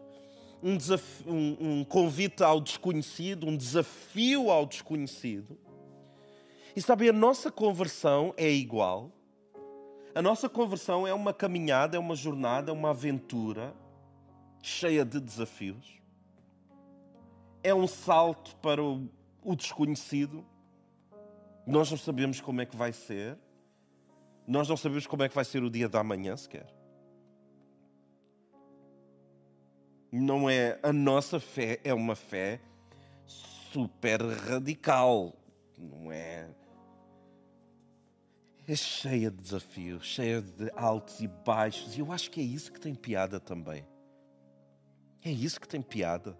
um, 0.62 0.76
desafio, 0.76 1.32
um, 1.32 1.58
um 1.60 1.84
convite 1.84 2.44
ao 2.44 2.60
desconhecido, 2.60 3.48
um 3.48 3.56
desafio 3.56 4.52
ao 4.52 4.66
desconhecido. 4.66 5.58
E 6.76 6.82
sabe, 6.82 7.10
a 7.10 7.14
nossa 7.14 7.52
conversão 7.52 8.34
é 8.38 8.50
igual. 8.50 9.12
A 10.14 10.22
nossa 10.22 10.50
conversão 10.50 11.08
é 11.08 11.14
uma 11.14 11.34
caminhada, 11.34 11.96
é 11.98 12.00
uma 12.00 12.16
jornada, 12.16 12.72
é 12.72 12.74
uma 12.74 12.90
aventura 12.90 13.74
cheia 14.62 15.06
de 15.06 15.20
desafios. 15.20 16.00
É 17.64 17.74
um 17.74 17.88
salto 17.88 18.56
para 18.58 18.84
o, 18.84 19.08
o 19.44 19.56
desconhecido. 19.56 20.46
Nós 21.66 21.90
não 21.92 21.98
sabemos 21.98 22.42
como 22.42 22.62
é 22.62 22.66
que 22.66 22.76
vai 22.76 22.92
ser. 22.92 23.38
Nós 24.48 24.68
não 24.68 24.78
sabemos 24.78 25.06
como 25.06 25.24
é 25.24 25.30
que 25.30 25.36
vai 25.36 25.46
ser 25.46 25.64
o 25.64 25.70
dia 25.70 25.88
da 25.88 26.04
manhã 26.04 26.36
sequer. 26.36 26.68
Não 30.12 30.50
é 30.50 30.80
a 30.82 30.92
nossa 30.92 31.40
fé 31.40 31.80
é 31.84 31.94
uma 31.94 32.16
fé 32.16 32.60
super 33.72 34.22
radical, 34.22 35.36
não 35.80 36.12
é? 36.12 36.50
É 38.68 38.76
cheia 38.76 39.32
de 39.32 39.38
desafios, 39.38 40.06
cheia 40.06 40.42
de 40.42 40.72
altos 40.76 41.20
e 41.22 41.28
baixos, 41.28 41.98
e 41.98 42.02
eu 42.02 42.12
acho 42.12 42.30
que 42.30 42.40
é 42.40 42.44
isso 42.44 42.72
que 42.72 42.80
tem 42.80 42.94
piada 42.94 43.40
também. 43.40 43.86
É 45.24 45.32
isso 45.32 45.60
que 45.60 45.68
tem 45.68 45.82
piada. 45.82 46.38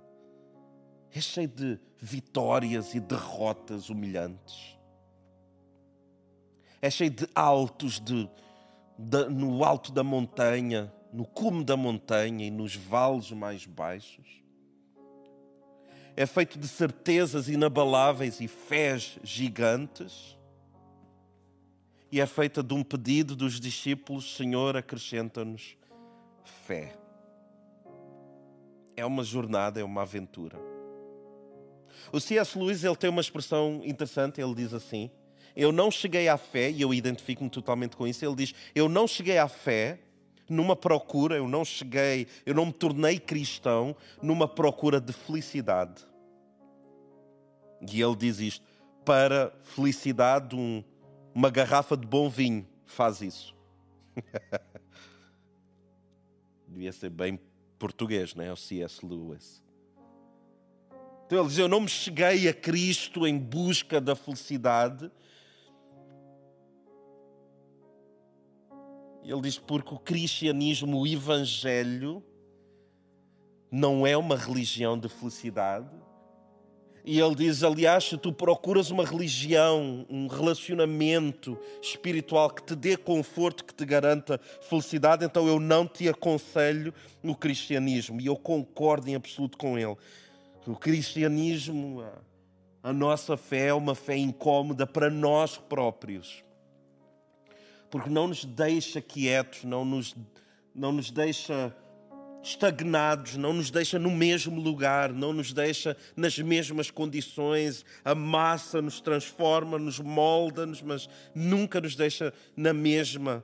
É 1.12 1.20
cheio 1.20 1.48
de 1.48 1.80
vitórias 1.98 2.94
e 2.94 3.00
derrotas 3.00 3.90
humilhantes. 3.90 4.78
É 6.82 6.90
cheio 6.90 7.10
de 7.10 7.28
altos 7.34 8.00
de, 8.00 8.30
de, 8.98 9.26
no 9.30 9.64
alto 9.66 9.92
da 9.92 10.04
montanha, 10.04 10.94
no 11.12 11.26
cume 11.26 11.64
da 11.64 11.76
montanha 11.76 12.46
e 12.46 12.52
nos 12.52 12.76
vales 12.76 13.32
mais 13.32 13.66
baixos. 13.66 14.44
É 16.20 16.26
feito 16.26 16.60
de 16.60 16.68
certezas 16.68 17.48
inabaláveis 17.48 18.42
e 18.42 18.48
fés 18.48 19.18
gigantes. 19.24 20.38
E 22.12 22.20
é 22.20 22.26
feita 22.26 22.62
de 22.62 22.74
um 22.74 22.84
pedido 22.84 23.36
dos 23.36 23.60
discípulos: 23.60 24.36
Senhor, 24.36 24.76
acrescenta-nos 24.76 25.78
fé 26.66 27.00
é 29.00 29.06
uma 29.06 29.24
jornada, 29.24 29.80
é 29.80 29.84
uma 29.84 30.02
aventura. 30.02 30.60
O 32.12 32.20
C.S. 32.20 32.58
Lewis 32.58 32.84
ele 32.84 32.96
tem 32.96 33.10
uma 33.10 33.22
expressão 33.22 33.82
interessante, 33.84 34.42
ele 34.42 34.54
diz 34.54 34.74
assim: 34.74 35.10
Eu 35.56 35.72
não 35.72 35.90
cheguei 35.90 36.28
à 36.28 36.38
fé, 36.38 36.70
e 36.70 36.82
eu 36.82 36.94
identifico-me 36.94 37.50
totalmente 37.50 37.96
com 37.96 38.08
isso. 38.08 38.24
Ele 38.26 38.36
diz: 38.36 38.54
Eu 38.76 38.88
não 38.88 39.08
cheguei 39.08 39.38
à 39.38 39.48
fé 39.48 40.00
numa 40.50 40.76
procura, 40.76 41.36
eu 41.36 41.48
não 41.48 41.64
cheguei, 41.64 42.28
eu 42.46 42.54
não 42.54 42.68
me 42.68 42.74
tornei 42.74 43.20
cristão 43.20 43.96
numa 44.22 44.48
procura 44.48 45.00
de 45.00 45.14
felicidade. 45.14 46.09
E 47.82 48.02
ele 48.02 48.16
diz 48.16 48.40
isto: 48.40 48.66
para 49.06 49.52
felicidade, 49.62 50.56
um, 50.56 50.84
uma 51.34 51.50
garrafa 51.50 51.96
de 51.96 52.06
bom 52.06 52.30
vinho 52.30 52.68
faz 52.86 53.22
isso. 53.22 53.56
Devia 56.68 56.92
ser 56.92 57.10
bem 57.10 57.40
português, 57.78 58.36
não 58.36 58.44
é? 58.44 58.52
O 58.52 58.56
C.S. 58.56 59.06
Lewis. 59.06 59.64
Então 61.26 61.40
ele 61.40 61.48
diz: 61.48 61.58
Eu 61.58 61.68
não 61.68 61.82
me 61.82 61.88
cheguei 61.88 62.48
a 62.48 62.54
Cristo 62.54 63.26
em 63.26 63.38
busca 63.38 64.02
da 64.02 64.16
felicidade. 64.16 65.12
Ele 69.24 69.42
diz: 69.42 69.58
Porque 69.58 69.94
o 69.94 70.00
cristianismo, 70.00 71.00
o 71.00 71.08
evangelho, 71.08 72.24
não 73.72 74.06
é 74.06 74.18
uma 74.18 74.36
religião 74.36 74.98
de 74.98 75.08
felicidade, 75.08 75.90
e 77.04 77.20
ele 77.20 77.36
diz: 77.36 77.64
aliás, 77.64 78.04
se 78.04 78.18
tu 78.18 78.32
procuras 78.32 78.92
uma 78.92 79.06
religião, 79.06 80.06
um 80.10 80.28
relacionamento 80.28 81.58
espiritual 81.82 82.50
que 82.50 82.64
te 82.64 82.76
dê 82.76 82.98
conforto, 82.98 83.64
que 83.66 83.74
te 83.74 83.86
garanta 83.86 84.40
felicidade, 84.62 85.26
então 85.26 85.48
eu 85.48 85.60
não 85.60 85.88
te 85.88 86.08
aconselho 86.08 86.94
o 87.24 87.36
cristianismo. 87.36 88.20
E 88.22 88.26
eu 88.26 88.36
concordo 88.36 89.10
em 89.10 89.16
absoluto 89.16 89.58
com 89.58 89.78
ele. 89.78 89.96
O 90.68 90.76
cristianismo, 90.76 92.04
a 92.84 92.94
nossa 92.94 93.36
fé 93.36 93.68
é 93.68 93.74
uma 93.74 93.96
fé 93.96 94.16
incómoda 94.16 94.86
para 94.86 95.10
nós 95.10 95.58
próprios. 95.58 96.44
Porque 97.90 98.10
não 98.10 98.28
nos 98.28 98.46
deixa 98.46 99.02
quietos, 99.02 99.64
não 99.64 99.84
nos, 99.84 100.16
não 100.76 100.92
nos 100.92 101.10
deixa 101.10 101.76
estagnados, 102.42 103.36
não 103.36 103.54
nos 103.54 103.70
deixa 103.70 104.00
no 104.00 104.10
mesmo 104.10 104.60
lugar, 104.60 105.12
não 105.12 105.34
nos 105.34 105.54
deixa 105.54 105.96
nas 106.16 106.38
mesmas 106.38 106.90
condições. 106.90 107.86
A 108.04 108.16
massa 108.16 108.82
nos 108.82 109.02
transforma, 109.02 109.78
nos 109.78 110.00
molda-nos, 110.00 110.82
mas 110.82 111.10
nunca 111.36 111.82
nos 111.82 111.96
deixa 111.96 112.34
na 112.56 112.74
mesma 112.74 113.44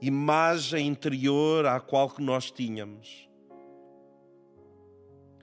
imagem 0.00 0.86
interior 0.86 1.66
à 1.66 1.78
qual 1.80 2.10
que 2.10 2.22
nós 2.22 2.50
tínhamos. 2.50 3.28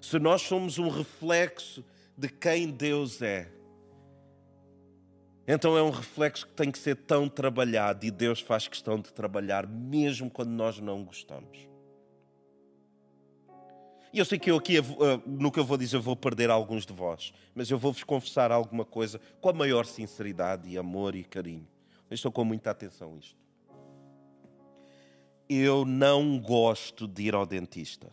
Se 0.01 0.19
nós 0.19 0.41
somos 0.41 0.77
um 0.77 0.89
reflexo 0.89 1.83
de 2.17 2.29
quem 2.29 2.71
Deus 2.71 3.21
é, 3.21 3.51
então 5.47 5.77
é 5.77 5.81
um 5.81 5.89
reflexo 5.89 6.45
que 6.45 6.53
tem 6.53 6.69
que 6.69 6.77
ser 6.77 6.95
tão 6.95 7.29
trabalhado 7.29 8.05
e 8.05 8.11
Deus 8.11 8.41
faz 8.41 8.67
questão 8.67 8.99
de 8.99 9.13
trabalhar 9.13 9.65
mesmo 9.65 10.29
quando 10.29 10.49
nós 10.49 10.77
não 10.79 11.05
gostamos. 11.05 11.76
E 14.13 14.19
eu 14.19 14.25
sei 14.25 14.39
que 14.39 14.49
eu 14.49 14.57
aqui, 14.57 14.77
eh, 14.77 14.83
no 15.25 15.51
que 15.51 15.59
eu 15.59 15.65
vou 15.65 15.77
dizer, 15.77 15.99
vou 15.99 16.15
perder 16.15 16.49
alguns 16.49 16.85
de 16.85 16.93
vós, 16.93 17.33
mas 17.53 17.69
eu 17.69 17.77
vou-vos 17.77 18.03
confessar 18.03 18.51
alguma 18.51 18.85
coisa 18.85 19.19
com 19.41 19.49
a 19.49 19.53
maior 19.53 19.85
sinceridade 19.85 20.69
e 20.69 20.77
amor 20.77 21.15
e 21.15 21.23
carinho. 21.23 21.67
Eu 22.09 22.15
estou 22.15 22.31
com 22.31 22.45
muita 22.45 22.71
atenção 22.71 23.17
isto. 23.17 23.35
Eu 25.49 25.85
não 25.85 26.39
gosto 26.39 27.07
de 27.07 27.23
ir 27.23 27.35
ao 27.35 27.45
dentista. 27.45 28.11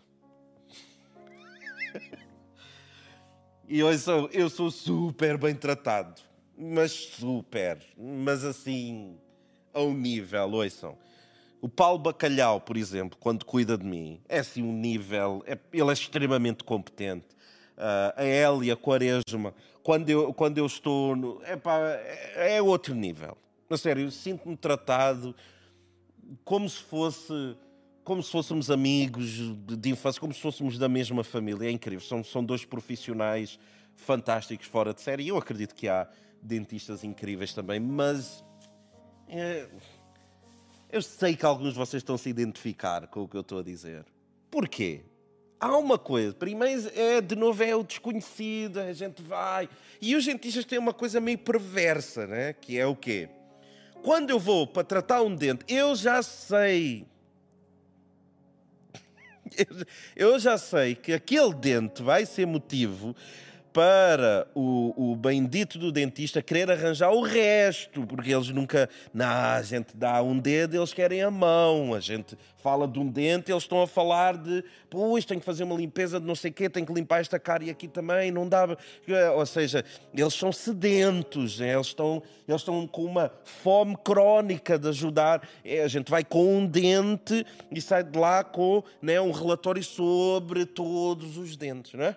E 3.66 3.78
eu 3.78 3.98
sou, 3.98 4.28
eu 4.30 4.50
sou 4.50 4.70
super 4.70 5.38
bem 5.38 5.54
tratado, 5.54 6.20
mas 6.56 6.92
super, 6.92 7.78
mas 7.96 8.44
assim, 8.44 9.16
a 9.72 9.80
um 9.80 9.94
nível, 9.94 10.50
ouçam. 10.50 10.98
O 11.64 11.68
Paulo 11.70 11.98
Bacalhau, 11.98 12.60
por 12.60 12.76
exemplo, 12.76 13.16
quando 13.18 13.42
cuida 13.46 13.78
de 13.78 13.86
mim, 13.86 14.20
é 14.28 14.40
assim 14.40 14.62
um 14.62 14.70
nível, 14.70 15.42
é, 15.46 15.58
ele 15.72 15.88
é 15.88 15.92
extremamente 15.94 16.62
competente. 16.62 17.24
Uh, 17.74 18.12
a 18.16 18.22
Hélia 18.22 18.76
Quaresma, 18.76 19.54
quando 19.82 20.10
eu, 20.10 20.34
quando 20.34 20.58
eu 20.58 20.66
estou. 20.66 21.16
No, 21.16 21.42
epá, 21.42 21.78
é, 21.78 22.56
é 22.56 22.62
outro 22.62 22.94
nível. 22.94 23.34
Na 23.66 23.78
sério, 23.78 24.10
sinto-me 24.10 24.58
tratado 24.58 25.34
como 26.44 26.68
se 26.68 26.82
fosse. 26.82 27.56
Como 28.04 28.22
se 28.22 28.30
fôssemos 28.30 28.70
amigos 28.70 29.30
de 29.66 29.88
infância, 29.88 30.20
como 30.20 30.34
se 30.34 30.42
fôssemos 30.42 30.76
da 30.76 30.86
mesma 30.86 31.24
família. 31.24 31.66
É 31.66 31.70
incrível. 31.70 32.06
São, 32.06 32.22
são 32.22 32.44
dois 32.44 32.66
profissionais 32.66 33.58
fantásticos 33.96 34.66
fora 34.66 34.92
de 34.92 35.00
série. 35.00 35.28
Eu 35.28 35.38
acredito 35.38 35.74
que 35.74 35.88
há 35.88 36.06
dentistas 36.42 37.02
incríveis 37.04 37.54
também, 37.54 37.80
mas. 37.80 38.44
É, 39.30 39.66
eu 40.94 41.02
sei 41.02 41.34
que 41.34 41.44
alguns 41.44 41.72
de 41.72 41.78
vocês 41.78 42.02
estão 42.02 42.14
a 42.14 42.18
se 42.18 42.28
identificar 42.28 43.08
com 43.08 43.22
o 43.22 43.28
que 43.28 43.36
eu 43.36 43.40
estou 43.40 43.58
a 43.58 43.62
dizer. 43.64 44.04
Porquê? 44.48 45.00
Há 45.58 45.76
uma 45.76 45.98
coisa. 45.98 46.32
Primeiro, 46.32 46.88
é, 46.94 47.20
de 47.20 47.34
novo, 47.34 47.64
é 47.64 47.74
o 47.74 47.82
desconhecido, 47.82 48.78
a 48.78 48.92
gente 48.92 49.20
vai. 49.20 49.68
E 50.00 50.14
os 50.14 50.24
dentistas 50.24 50.64
têm 50.64 50.78
uma 50.78 50.94
coisa 50.94 51.20
meio 51.20 51.36
perversa, 51.36 52.28
né? 52.28 52.52
Que 52.52 52.78
é 52.78 52.86
o 52.86 52.94
quê? 52.94 53.28
Quando 54.04 54.30
eu 54.30 54.38
vou 54.38 54.68
para 54.68 54.84
tratar 54.84 55.20
um 55.22 55.34
dente, 55.34 55.64
eu 55.66 55.96
já 55.96 56.22
sei. 56.22 57.08
Eu 60.14 60.38
já 60.38 60.56
sei 60.56 60.94
que 60.94 61.12
aquele 61.12 61.52
dente 61.54 62.02
vai 62.02 62.24
ser 62.24 62.46
motivo 62.46 63.14
para 63.74 64.46
o, 64.54 65.10
o 65.10 65.16
bendito 65.16 65.80
do 65.80 65.90
dentista 65.90 66.40
querer 66.40 66.70
arranjar 66.70 67.10
o 67.10 67.22
resto, 67.22 68.06
porque 68.06 68.32
eles 68.32 68.48
nunca. 68.50 68.88
Não, 69.12 69.26
a 69.26 69.60
gente 69.62 69.96
dá 69.96 70.22
um 70.22 70.38
dedo, 70.38 70.76
eles 70.76 70.94
querem 70.94 71.22
a 71.22 71.30
mão. 71.30 71.92
A 71.92 71.98
gente 71.98 72.38
fala 72.62 72.86
de 72.86 73.00
um 73.00 73.08
dente, 73.08 73.50
eles 73.50 73.64
estão 73.64 73.82
a 73.82 73.86
falar 73.88 74.36
de. 74.36 74.62
Pois, 74.88 75.24
tenho 75.24 75.40
que 75.40 75.44
fazer 75.44 75.64
uma 75.64 75.74
limpeza 75.74 76.20
de 76.20 76.26
não 76.26 76.36
sei 76.36 76.52
o 76.52 76.54
quê, 76.54 76.70
tenho 76.70 76.86
que 76.86 76.92
limpar 76.92 77.20
esta 77.20 77.36
cárie 77.36 77.68
aqui 77.68 77.88
também, 77.88 78.30
não 78.30 78.48
dá. 78.48 78.64
Ou 79.34 79.44
seja, 79.44 79.84
eles 80.16 80.34
são 80.34 80.52
sedentos, 80.52 81.58
né? 81.58 81.74
eles 81.74 81.88
estão, 81.88 82.22
eles 82.46 82.60
estão 82.60 82.86
com 82.86 83.04
uma 83.04 83.32
fome 83.42 83.96
crónica 84.04 84.78
de 84.78 84.88
ajudar. 84.88 85.48
É, 85.64 85.82
a 85.82 85.88
gente 85.88 86.12
vai 86.12 86.22
com 86.22 86.58
um 86.58 86.64
dente 86.64 87.44
e 87.72 87.80
sai 87.80 88.04
de 88.04 88.16
lá 88.16 88.44
com 88.44 88.84
né, 89.02 89.20
um 89.20 89.32
relatório 89.32 89.82
sobre 89.82 90.64
todos 90.64 91.36
os 91.36 91.56
dentes, 91.56 91.94
não 91.94 92.04
é? 92.04 92.16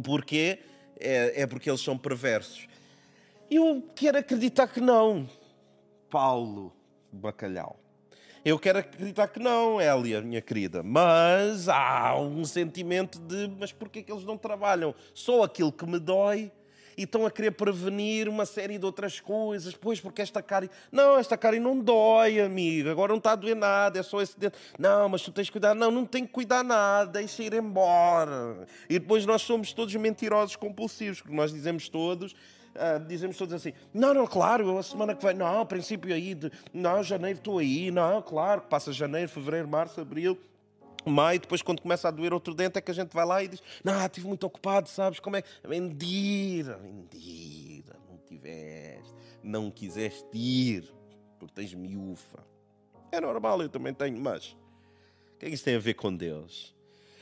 Porquê? 0.00 0.60
É, 0.98 1.42
é 1.42 1.46
porque 1.46 1.68
eles 1.68 1.80
são 1.80 1.96
perversos. 1.96 2.66
Eu 3.50 3.82
quero 3.94 4.18
acreditar 4.18 4.66
que 4.66 4.80
não, 4.80 5.28
Paulo 6.10 6.72
Bacalhau. 7.12 7.78
Eu 8.44 8.58
quero 8.60 8.78
acreditar 8.78 9.26
que 9.26 9.40
não, 9.40 9.80
Hélia, 9.80 10.20
minha 10.20 10.40
querida. 10.40 10.80
Mas 10.82 11.68
há 11.68 12.16
um 12.16 12.44
sentimento 12.44 13.18
de 13.18 13.48
mas 13.58 13.72
porquê 13.72 14.02
que 14.02 14.12
eles 14.12 14.24
não 14.24 14.38
trabalham? 14.38 14.94
Só 15.12 15.42
aquilo 15.42 15.72
que 15.72 15.84
me 15.84 15.98
dói 15.98 16.52
e 16.96 17.02
estão 17.02 17.26
a 17.26 17.30
querer 17.30 17.50
prevenir 17.52 18.28
uma 18.28 18.46
série 18.46 18.78
de 18.78 18.86
outras 18.86 19.20
coisas. 19.20 19.74
Pois, 19.74 20.00
porque 20.00 20.22
esta 20.22 20.42
cárie. 20.42 20.70
Não, 20.90 21.18
esta 21.18 21.36
cárie 21.36 21.60
não 21.60 21.78
dói, 21.78 22.40
amigo. 22.40 22.88
Agora 22.88 23.10
não 23.10 23.18
está 23.18 23.32
a 23.32 23.36
doer 23.36 23.54
nada, 23.54 23.98
é 23.98 24.02
só 24.02 24.20
esse 24.22 24.38
dente. 24.38 24.56
Não, 24.78 25.08
mas 25.08 25.22
tu 25.22 25.30
tens 25.30 25.48
que 25.48 25.52
cuidar. 25.52 25.74
Não, 25.74 25.90
não 25.90 26.06
tem 26.06 26.24
que 26.24 26.32
cuidar 26.32 26.64
nada, 26.64 27.12
deixa 27.12 27.42
ir 27.42 27.54
embora. 27.54 28.66
E 28.88 28.98
depois 28.98 29.26
nós 29.26 29.42
somos 29.42 29.72
todos 29.72 29.94
mentirosos 29.96 30.56
compulsivos, 30.56 31.20
porque 31.20 31.36
nós 31.36 31.52
dizemos 31.52 31.88
todos. 31.88 32.32
Uh, 32.32 33.02
dizemos 33.06 33.36
todos 33.38 33.54
assim: 33.54 33.72
não, 33.92 34.12
não, 34.12 34.26
claro, 34.26 34.76
a 34.76 34.82
semana 34.82 35.14
que 35.14 35.24
vem, 35.24 35.34
não, 35.34 35.60
a 35.60 35.64
princípio 35.64 36.14
aí, 36.14 36.34
de, 36.34 36.52
não, 36.74 37.02
janeiro 37.02 37.38
estou 37.38 37.58
aí, 37.58 37.90
não, 37.90 38.20
claro, 38.20 38.60
passa 38.62 38.92
janeiro, 38.92 39.30
fevereiro, 39.30 39.66
março, 39.66 39.98
abril, 39.98 40.38
maio, 41.10 41.40
depois 41.40 41.62
quando 41.62 41.80
começa 41.80 42.08
a 42.08 42.10
doer 42.10 42.32
outro 42.32 42.54
dente 42.54 42.78
é 42.78 42.80
que 42.80 42.90
a 42.90 42.94
gente 42.94 43.12
vai 43.12 43.24
lá 43.24 43.42
e 43.42 43.48
diz: 43.48 43.62
Não, 43.84 44.04
estive 44.04 44.26
muito 44.26 44.44
ocupado, 44.44 44.88
sabes 44.88 45.20
como 45.20 45.36
é? 45.36 45.42
Mentira, 45.66 46.78
mentira, 46.78 47.96
não 48.08 48.18
tiveste, 48.18 49.14
não 49.42 49.70
quiseste 49.70 50.26
ir, 50.36 50.92
porque 51.38 51.54
tens 51.54 51.74
miúfa. 51.74 52.44
É 53.12 53.20
normal, 53.20 53.62
eu 53.62 53.68
também 53.68 53.94
tenho, 53.94 54.18
mas 54.18 54.56
o 55.34 55.38
que 55.38 55.46
é 55.46 55.48
que 55.48 55.54
isso 55.54 55.64
tem 55.64 55.76
a 55.76 55.80
ver 55.80 55.94
com 55.94 56.14
Deus? 56.14 56.76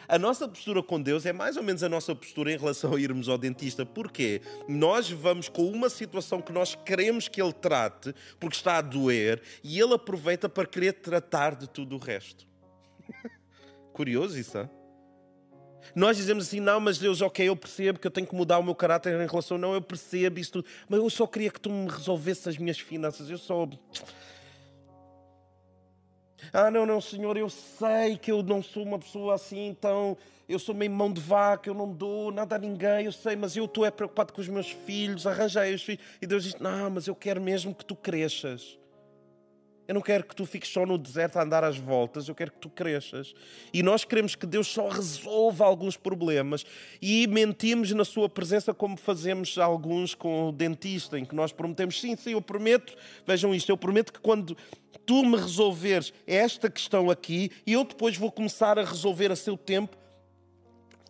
A 0.06 0.18
nossa 0.18 0.46
postura 0.46 0.82
com 0.82 1.00
Deus 1.00 1.24
é 1.24 1.32
mais 1.32 1.56
ou 1.56 1.62
menos 1.62 1.82
a 1.82 1.88
nossa 1.88 2.14
postura 2.14 2.52
em 2.52 2.58
relação 2.58 2.94
a 2.94 3.00
irmos 3.00 3.28
ao 3.28 3.38
dentista. 3.38 3.86
Porquê? 3.86 4.42
Nós 4.68 5.10
vamos 5.10 5.48
com 5.48 5.66
uma 5.66 5.88
situação 5.88 6.42
que 6.42 6.52
nós 6.52 6.74
queremos 6.74 7.26
que 7.26 7.40
Ele 7.40 7.52
trate, 7.52 8.14
porque 8.38 8.56
está 8.56 8.78
a 8.78 8.82
doer, 8.82 9.40
e 9.62 9.80
Ele 9.80 9.94
aproveita 9.94 10.48
para 10.48 10.66
querer 10.66 10.92
tratar 10.94 11.54
de 11.54 11.68
tudo 11.68 11.96
o 11.96 11.98
resto. 11.98 12.46
Curioso 13.94 14.36
isso, 14.36 14.58
hein? 14.58 14.68
Nós 15.94 16.16
dizemos 16.16 16.48
assim, 16.48 16.58
não, 16.58 16.80
mas 16.80 16.98
Deus, 16.98 17.22
ok, 17.22 17.48
eu 17.48 17.54
percebo 17.54 18.00
que 18.00 18.06
eu 18.06 18.10
tenho 18.10 18.26
que 18.26 18.34
mudar 18.34 18.58
o 18.58 18.62
meu 18.62 18.74
caráter 18.74 19.14
em 19.14 19.26
relação, 19.26 19.56
não, 19.56 19.72
eu 19.72 19.80
percebo 19.80 20.40
isso 20.40 20.50
tudo, 20.50 20.66
mas 20.88 20.98
eu 20.98 21.08
só 21.08 21.26
queria 21.26 21.50
que 21.50 21.60
tu 21.60 21.70
me 21.70 21.88
resolvesse 21.88 22.48
as 22.48 22.58
minhas 22.58 22.78
finanças, 22.78 23.30
eu 23.30 23.38
só... 23.38 23.66
Ah, 26.52 26.70
não, 26.70 26.84
não, 26.84 27.00
Senhor, 27.00 27.36
eu 27.38 27.48
sei 27.48 28.18
que 28.18 28.30
eu 28.30 28.42
não 28.42 28.62
sou 28.62 28.82
uma 28.82 28.98
pessoa 28.98 29.34
assim, 29.34 29.68
então 29.68 30.16
eu 30.48 30.58
sou 30.58 30.74
meio 30.74 30.90
mão 30.90 31.10
de 31.10 31.20
vaca, 31.20 31.70
eu 31.70 31.74
não 31.74 31.90
dou 31.90 32.30
nada 32.30 32.56
a 32.56 32.58
ninguém, 32.58 33.06
eu 33.06 33.12
sei, 33.12 33.34
mas 33.34 33.56
eu 33.56 33.64
estou 33.64 33.84
é 33.84 33.90
preocupado 33.90 34.32
com 34.32 34.40
os 34.40 34.48
meus 34.48 34.70
filhos, 34.70 35.26
arranjei 35.26 35.74
os 35.74 35.82
filhos. 35.82 36.04
E 36.20 36.26
Deus 36.26 36.44
diz: 36.44 36.54
Não, 36.56 36.90
mas 36.90 37.06
eu 37.06 37.14
quero 37.14 37.40
mesmo 37.40 37.74
que 37.74 37.84
tu 37.84 37.96
cresças. 37.96 38.78
Eu 39.86 39.94
não 39.94 40.00
quero 40.00 40.24
que 40.24 40.34
tu 40.34 40.46
fiques 40.46 40.70
só 40.70 40.86
no 40.86 40.96
deserto 40.96 41.36
a 41.36 41.42
andar 41.42 41.62
às 41.62 41.76
voltas, 41.76 42.26
eu 42.26 42.34
quero 42.34 42.52
que 42.52 42.58
tu 42.58 42.70
cresças. 42.70 43.34
E 43.72 43.82
nós 43.82 44.02
queremos 44.02 44.34
que 44.34 44.46
Deus 44.46 44.66
só 44.66 44.88
resolva 44.88 45.64
alguns 45.64 45.96
problemas 45.96 46.64
e 47.02 47.26
mentimos 47.26 47.92
na 47.92 48.04
sua 48.04 48.28
presença 48.28 48.72
como 48.72 48.96
fazemos 48.96 49.58
alguns 49.58 50.14
com 50.14 50.48
o 50.48 50.52
dentista, 50.52 51.18
em 51.18 51.24
que 51.24 51.34
nós 51.34 51.52
prometemos, 51.52 52.00
sim, 52.00 52.16
sim, 52.16 52.32
eu 52.32 52.40
prometo, 52.40 52.96
vejam 53.26 53.54
isto, 53.54 53.68
eu 53.68 53.76
prometo 53.76 54.10
que 54.10 54.20
quando 54.20 54.56
tu 55.04 55.22
me 55.22 55.36
resolveres 55.36 56.14
esta 56.26 56.70
questão 56.70 57.10
aqui, 57.10 57.50
eu 57.66 57.84
depois 57.84 58.16
vou 58.16 58.32
começar 58.32 58.78
a 58.78 58.84
resolver 58.84 59.30
a 59.30 59.36
seu 59.36 59.56
tempo, 59.56 59.98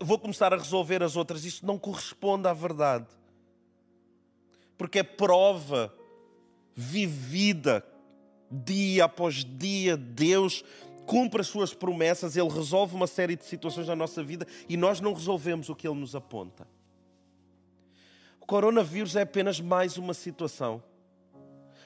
vou 0.01 0.19
começar 0.19 0.53
a 0.53 0.57
resolver 0.57 1.01
as 1.01 1.15
outras. 1.15 1.45
Isto 1.45 1.65
não 1.65 1.79
corresponde 1.79 2.49
à 2.49 2.53
verdade. 2.53 3.07
Porque 4.77 4.99
é 4.99 5.03
prova 5.05 5.95
vivida 6.75 7.85
dia 8.65 9.05
após 9.05 9.45
dia, 9.45 9.97
Deus 9.97 10.65
cumpre 11.07 11.41
as 11.41 11.47
suas 11.47 11.75
promessas, 11.75 12.37
Ele 12.37 12.49
resolve 12.49 12.95
uma 12.95 13.07
série 13.07 13.37
de 13.37 13.45
situações 13.45 13.89
na 13.89 13.97
nossa 13.97 14.23
vida 14.23 14.47
e 14.69 14.77
nós 14.77 15.01
não 15.01 15.13
resolvemos 15.13 15.69
o 15.69 15.75
que 15.75 15.87
Ele 15.87 16.01
nos 16.01 16.15
aponta. 16.15 16.67
O 18.41 18.47
coronavírus 18.47 19.17
é 19.17 19.23
apenas 19.23 19.61
mais 19.61 19.97
uma 19.97 20.15
situação. 20.15 20.83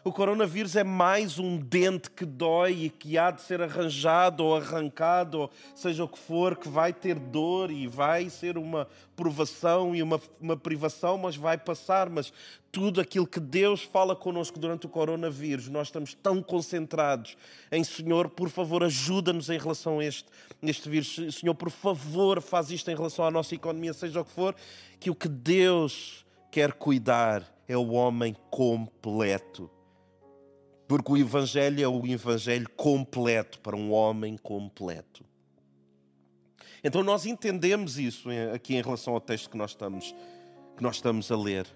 O 0.08 0.12
coronavírus 0.12 0.74
é 0.74 0.82
mais 0.82 1.38
um 1.38 1.58
dente 1.58 2.10
que 2.10 2.24
dói 2.24 2.84
e 2.84 2.88
que 2.88 3.18
há 3.18 3.30
de 3.30 3.42
ser 3.42 3.60
arranjado 3.60 4.42
ou 4.42 4.56
arrancado, 4.56 5.40
ou 5.40 5.50
seja 5.74 6.02
o 6.02 6.08
que 6.08 6.18
for, 6.18 6.56
que 6.56 6.66
vai 6.66 6.94
ter 6.94 7.18
dor 7.18 7.70
e 7.70 7.86
vai 7.86 8.30
ser 8.30 8.56
uma 8.56 8.88
provação 9.14 9.94
e 9.94 10.02
uma, 10.02 10.18
uma 10.40 10.56
privação, 10.56 11.18
mas 11.18 11.36
vai 11.36 11.58
passar. 11.58 12.08
Mas 12.08 12.32
tudo 12.72 13.02
aquilo 13.02 13.26
que 13.26 13.38
Deus 13.38 13.82
fala 13.82 14.16
connosco 14.16 14.58
durante 14.58 14.86
o 14.86 14.88
coronavírus, 14.88 15.68
nós 15.68 15.88
estamos 15.88 16.14
tão 16.14 16.42
concentrados 16.42 17.36
em 17.70 17.84
Senhor, 17.84 18.30
por 18.30 18.48
favor, 18.48 18.82
ajuda-nos 18.82 19.50
em 19.50 19.58
relação 19.58 19.98
a 19.98 20.04
este, 20.06 20.24
este 20.62 20.88
vírus. 20.88 21.20
Senhor, 21.38 21.54
por 21.54 21.68
favor, 21.68 22.40
faz 22.40 22.70
isto 22.70 22.90
em 22.90 22.96
relação 22.96 23.26
à 23.26 23.30
nossa 23.30 23.54
economia, 23.54 23.92
seja 23.92 24.22
o 24.22 24.24
que 24.24 24.32
for, 24.32 24.56
que 24.98 25.10
o 25.10 25.14
que 25.14 25.28
Deus 25.28 26.24
quer 26.50 26.72
cuidar 26.72 27.44
é 27.68 27.76
o 27.76 27.90
homem 27.90 28.34
completo 28.48 29.70
porque 30.88 31.12
o 31.12 31.16
Evangelho 31.18 31.84
é 31.84 31.86
o 31.86 32.06
Evangelho 32.06 32.68
completo, 32.70 33.60
para 33.60 33.76
um 33.76 33.92
homem 33.92 34.38
completo. 34.38 35.22
Então 36.82 37.02
nós 37.02 37.26
entendemos 37.26 37.98
isso 37.98 38.30
aqui 38.54 38.74
em 38.74 38.82
relação 38.82 39.12
ao 39.12 39.20
texto 39.20 39.50
que 39.50 39.56
nós 39.56 39.72
estamos, 39.72 40.14
que 40.76 40.82
nós 40.82 40.96
estamos 40.96 41.30
a 41.30 41.36
ler. 41.36 41.66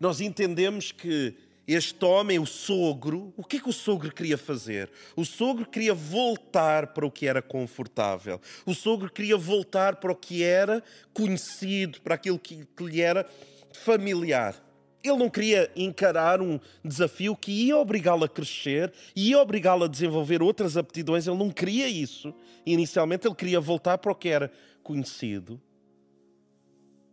Nós 0.00 0.20
entendemos 0.20 0.92
que 0.92 1.36
este 1.66 2.04
homem, 2.04 2.38
o 2.38 2.46
sogro, 2.46 3.34
o 3.36 3.44
que 3.44 3.56
é 3.56 3.60
que 3.60 3.68
o 3.68 3.72
sogro 3.72 4.12
queria 4.12 4.38
fazer? 4.38 4.90
O 5.16 5.24
sogro 5.24 5.66
queria 5.66 5.92
voltar 5.92 6.88
para 6.88 7.04
o 7.04 7.10
que 7.10 7.26
era 7.26 7.42
confortável. 7.42 8.40
O 8.64 8.72
sogro 8.72 9.10
queria 9.10 9.36
voltar 9.36 9.96
para 9.96 10.12
o 10.12 10.16
que 10.16 10.42
era 10.42 10.82
conhecido, 11.12 12.00
para 12.00 12.14
aquilo 12.14 12.38
que 12.38 12.66
lhe 12.80 13.00
era 13.00 13.28
familiar. 13.72 14.65
Ele 15.08 15.18
não 15.18 15.30
queria 15.30 15.70
encarar 15.76 16.40
um 16.40 16.58
desafio 16.84 17.36
que 17.36 17.50
ia 17.50 17.76
obrigá-lo 17.76 18.24
a 18.24 18.28
crescer, 18.28 18.92
ia 19.14 19.38
obrigá-lo 19.38 19.84
a 19.84 19.88
desenvolver 19.88 20.42
outras 20.42 20.76
aptidões. 20.76 21.26
Ele 21.26 21.36
não 21.36 21.50
queria 21.50 21.88
isso. 21.88 22.34
Inicialmente, 22.64 23.26
ele 23.26 23.34
queria 23.34 23.60
voltar 23.60 23.98
para 23.98 24.12
o 24.12 24.14
que 24.14 24.28
era 24.28 24.50
conhecido. 24.82 25.60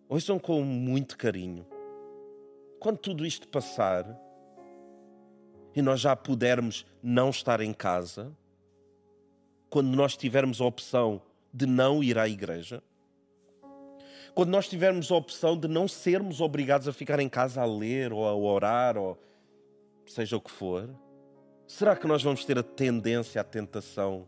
Ouçam 0.08 0.38
com 0.38 0.62
muito 0.62 1.18
carinho. 1.18 1.66
Quando 2.80 2.98
tudo 2.98 3.26
isto 3.26 3.48
passar 3.48 4.20
e 5.76 5.82
nós 5.82 6.00
já 6.00 6.16
pudermos 6.16 6.86
não 7.02 7.30
estar 7.30 7.62
em 7.62 7.74
casa, 7.74 8.32
quando 9.70 9.96
nós 9.96 10.16
tivermos 10.16 10.62
a 10.62 10.66
opção 10.66 11.22
de 11.52 11.66
não 11.66 12.04
ir 12.04 12.18
à 12.18 12.28
igreja, 12.28 12.84
quando 14.34 14.50
nós 14.50 14.68
tivermos 14.68 15.12
a 15.12 15.16
opção 15.16 15.58
de 15.58 15.68
não 15.68 15.88
sermos 15.88 16.42
obrigados 16.42 16.88
a 16.88 16.94
ficar 16.94 17.20
em 17.20 17.30
casa 17.30 17.62
a 17.62 17.66
ler 17.66 18.12
ou 18.12 18.28
a 18.28 18.36
orar 18.36 18.98
ou 18.98 19.18
seja 20.06 20.36
o 20.36 20.42
que 20.42 20.52
for, 20.52 20.90
será 21.68 21.96
que 21.96 22.08
nós 22.08 22.24
vamos 22.24 22.44
ter 22.44 22.58
a 22.58 22.64
tendência, 22.64 23.40
a 23.40 23.44
tentação 23.44 24.28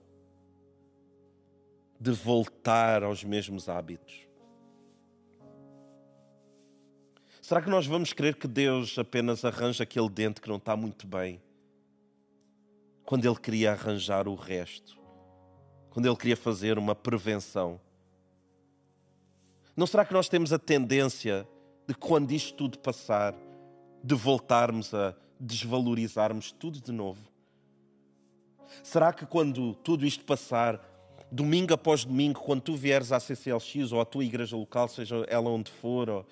de 1.99 2.11
voltar 2.11 3.03
aos 3.03 3.23
mesmos 3.23 3.67
hábitos? 3.67 4.25
Será 7.41 7.61
que 7.61 7.69
nós 7.69 7.85
vamos 7.85 8.11
crer 8.11 8.35
que 8.35 8.47
Deus 8.47 8.97
apenas 8.97 9.45
arranja 9.45 9.83
aquele 9.83 10.09
dente 10.09 10.41
que 10.41 10.49
não 10.49 10.57
está 10.57 10.75
muito 10.75 11.05
bem? 11.05 11.39
Quando 13.03 13.25
Ele 13.25 13.35
queria 13.35 13.71
arranjar 13.71 14.27
o 14.27 14.33
resto, 14.33 14.97
quando 15.91 16.07
Ele 16.07 16.15
queria 16.15 16.35
fazer 16.35 16.77
uma 16.79 16.95
prevenção. 16.95 17.79
Não 19.75 19.85
será 19.85 20.05
que 20.05 20.13
nós 20.13 20.29
temos 20.29 20.53
a 20.53 20.59
tendência 20.59 21.45
de, 21.85 21.93
quando 21.93 22.31
isto 22.31 22.53
tudo 22.55 22.79
passar, 22.79 23.35
de 24.01 24.15
voltarmos 24.15 24.93
a 24.93 25.13
desvalorizarmos 25.37 26.51
tudo 26.53 26.79
de 26.79 26.93
novo? 26.93 27.21
Será 28.81 29.11
que 29.11 29.25
quando 29.25 29.73
tudo 29.75 30.05
isto 30.05 30.23
passar, 30.23 30.79
domingo 31.29 31.73
após 31.73 32.05
domingo, 32.05 32.39
quando 32.39 32.61
tu 32.61 32.75
vieres 32.75 33.11
à 33.11 33.19
CCLX 33.19 33.91
ou 33.91 33.99
à 33.99 34.05
tua 34.05 34.23
igreja 34.23 34.55
local, 34.55 34.87
seja 34.87 35.25
ela 35.27 35.49
onde 35.49 35.69
for, 35.69 36.09
ou, 36.09 36.25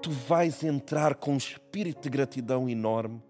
tu 0.00 0.10
vais 0.10 0.62
entrar 0.62 1.16
com 1.16 1.32
um 1.32 1.36
espírito 1.36 2.02
de 2.02 2.10
gratidão 2.10 2.68
enorme 2.68 3.20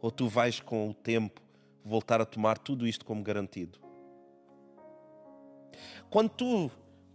ou 0.00 0.10
tu 0.10 0.28
vais 0.28 0.58
com 0.58 0.90
o 0.90 0.94
tempo 0.94 1.40
voltar 1.84 2.20
a 2.20 2.24
tomar 2.24 2.58
tudo 2.58 2.86
isto 2.88 3.04
como 3.04 3.22
garantido? 3.22 3.78
Quando 6.10 6.30
tu 6.30 6.70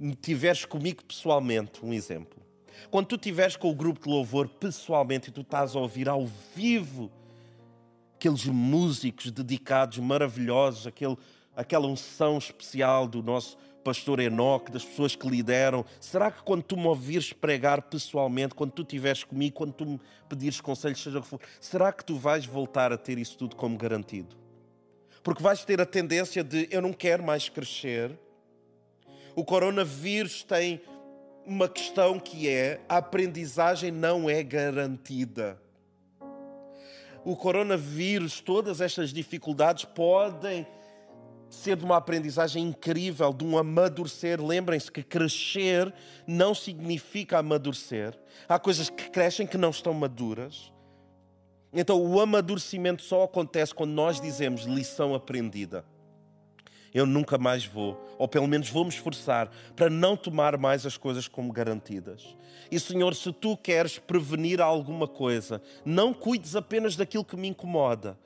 estiveres 0.09 0.65
comigo 0.65 1.03
pessoalmente, 1.03 1.85
um 1.85 1.93
exemplo, 1.93 2.41
quando 2.89 3.07
tu 3.07 3.15
estiveres 3.15 3.55
com 3.55 3.69
o 3.69 3.75
grupo 3.75 4.01
de 4.01 4.09
louvor 4.09 4.47
pessoalmente 4.47 5.29
e 5.29 5.31
tu 5.31 5.41
estás 5.41 5.75
a 5.75 5.79
ouvir 5.79 6.09
ao 6.09 6.25
vivo 6.55 7.11
aqueles 8.15 8.45
músicos 8.45 9.31
dedicados, 9.31 9.97
maravilhosos, 9.97 10.87
aquele, 10.87 11.17
aquela 11.55 11.87
unção 11.87 12.37
especial 12.37 13.07
do 13.07 13.21
nosso 13.21 13.57
pastor 13.83 14.19
Enoque, 14.19 14.71
das 14.71 14.85
pessoas 14.85 15.15
que 15.15 15.27
lideram, 15.27 15.83
será 15.99 16.29
que 16.29 16.43
quando 16.43 16.61
tu 16.61 16.77
me 16.77 16.85
ouvires 16.85 17.33
pregar 17.33 17.81
pessoalmente, 17.83 18.53
quando 18.53 18.71
tu 18.71 18.83
estiveres 18.83 19.23
comigo, 19.23 19.55
quando 19.55 19.73
tu 19.73 19.85
me 19.85 19.99
pedires 20.29 20.61
conselhos, 20.61 21.01
seja 21.01 21.17
o 21.19 21.21
que 21.21 21.27
for, 21.27 21.39
será 21.59 21.91
que 21.91 22.05
tu 22.05 22.15
vais 22.15 22.45
voltar 22.45 22.93
a 22.93 22.97
ter 22.97 23.17
isso 23.17 23.37
tudo 23.37 23.55
como 23.55 23.77
garantido? 23.77 24.35
Porque 25.23 25.41
vais 25.41 25.63
ter 25.65 25.79
a 25.81 25.85
tendência 25.85 26.43
de 26.43 26.67
eu 26.71 26.81
não 26.81 26.93
quero 26.93 27.23
mais 27.23 27.47
crescer. 27.49 28.11
O 29.35 29.45
coronavírus 29.45 30.43
tem 30.43 30.81
uma 31.45 31.67
questão 31.67 32.19
que 32.19 32.49
é 32.49 32.81
a 32.87 32.97
aprendizagem 32.97 33.91
não 33.91 34.29
é 34.29 34.43
garantida. 34.43 35.59
O 37.23 37.35
coronavírus, 37.35 38.41
todas 38.41 38.81
estas 38.81 39.13
dificuldades 39.13 39.85
podem 39.85 40.65
ser 41.49 41.75
de 41.75 41.85
uma 41.85 41.97
aprendizagem 41.97 42.63
incrível, 42.63 43.31
de 43.31 43.45
um 43.45 43.57
amadurecer. 43.57 44.43
Lembrem-se 44.43 44.91
que 44.91 45.03
crescer 45.03 45.93
não 46.25 46.55
significa 46.55 47.37
amadurecer. 47.37 48.17
Há 48.47 48.57
coisas 48.57 48.89
que 48.89 49.09
crescem 49.09 49.45
que 49.45 49.57
não 49.57 49.69
estão 49.69 49.93
maduras. 49.93 50.71
Então, 51.73 52.01
o 52.03 52.19
amadurecimento 52.19 53.03
só 53.03 53.23
acontece 53.23 53.73
quando 53.73 53.91
nós 53.91 54.19
dizemos 54.19 54.63
lição 54.63 55.13
aprendida. 55.13 55.85
Eu 56.93 57.05
nunca 57.05 57.37
mais 57.37 57.65
vou, 57.65 57.97
ou 58.17 58.27
pelo 58.27 58.47
menos 58.47 58.69
vou 58.69 58.83
me 58.83 58.89
esforçar 58.89 59.49
para 59.75 59.89
não 59.89 60.17
tomar 60.17 60.57
mais 60.57 60.85
as 60.85 60.97
coisas 60.97 61.27
como 61.27 61.51
garantidas. 61.53 62.35
E 62.69 62.79
Senhor, 62.79 63.15
se 63.15 63.31
tu 63.31 63.55
queres 63.55 63.97
prevenir 63.97 64.61
alguma 64.61 65.07
coisa, 65.07 65.61
não 65.85 66.13
cuides 66.13 66.55
apenas 66.55 66.95
daquilo 66.95 67.25
que 67.25 67.37
me 67.37 67.47
incomoda, 67.47 68.17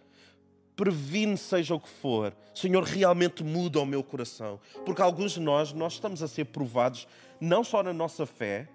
previne 0.76 1.38
seja 1.38 1.76
o 1.76 1.80
que 1.80 1.90
for, 1.90 2.36
Senhor, 2.54 2.84
realmente 2.84 3.44
muda 3.44 3.80
o 3.80 3.86
meu 3.86 4.04
coração. 4.04 4.60
Porque 4.86 5.02
alguns 5.02 5.34
de 5.34 5.40
nós, 5.40 5.74
nós 5.74 5.94
estamos 5.94 6.22
a 6.22 6.28
ser 6.28 6.46
provados 6.46 7.08
não 7.40 7.64
só 7.64 7.84
na 7.84 7.94
nossa 7.94 8.26
fé, 8.26 8.68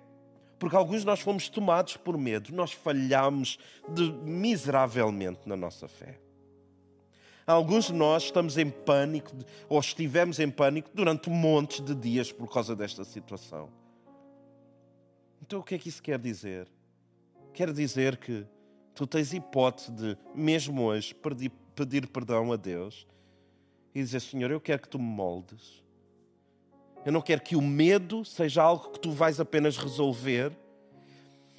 porque 0.59 0.77
alguns 0.77 1.01
de 1.01 1.07
nós 1.07 1.21
fomos 1.21 1.49
tomados 1.49 1.97
por 1.97 2.19
medo, 2.19 2.55
nós 2.55 2.73
falhamos 2.73 3.59
de, 3.89 4.13
miseravelmente 4.13 5.41
na 5.47 5.57
nossa 5.57 5.89
fé. 5.89 6.19
Alguns 7.51 7.87
de 7.87 7.93
nós 7.93 8.25
estamos 8.25 8.57
em 8.57 8.71
pânico, 8.71 9.33
ou 9.69 9.81
estivemos 9.81 10.39
em 10.39 10.49
pânico 10.49 10.89
durante 10.95 11.29
montes 11.29 11.81
de 11.81 11.95
dias 11.95 12.31
por 12.31 12.49
causa 12.49 12.77
desta 12.77 13.05
situação. 13.05 13.69
Então 15.43 15.59
o 15.59 15.63
que 15.63 15.75
é 15.75 15.79
que 15.79 15.89
isso 15.89 16.03
quer 16.03 16.19
dizer? 16.19 16.69
Quer 17.53 17.73
dizer 17.73 18.17
que 18.19 18.47
tu 18.95 19.07
tens 19.07 19.33
hipótese 19.33 19.91
de, 19.91 20.17
mesmo 20.33 20.85
hoje, 20.85 21.13
pedir, 21.13 21.51
pedir 21.75 22.07
perdão 22.07 22.53
a 22.53 22.57
Deus 22.57 23.07
e 23.93 24.01
dizer: 24.01 24.21
Senhor, 24.21 24.51
eu 24.51 24.61
quero 24.61 24.83
que 24.83 24.89
tu 24.89 24.99
me 24.99 25.05
moldes. 25.05 25.83
Eu 27.05 27.11
não 27.11 27.21
quero 27.21 27.41
que 27.41 27.57
o 27.57 27.63
medo 27.63 28.25
seja 28.25 28.63
algo 28.63 28.91
que 28.91 29.01
tu 29.01 29.11
vais 29.11 29.41
apenas 29.41 29.77
resolver. 29.77 30.57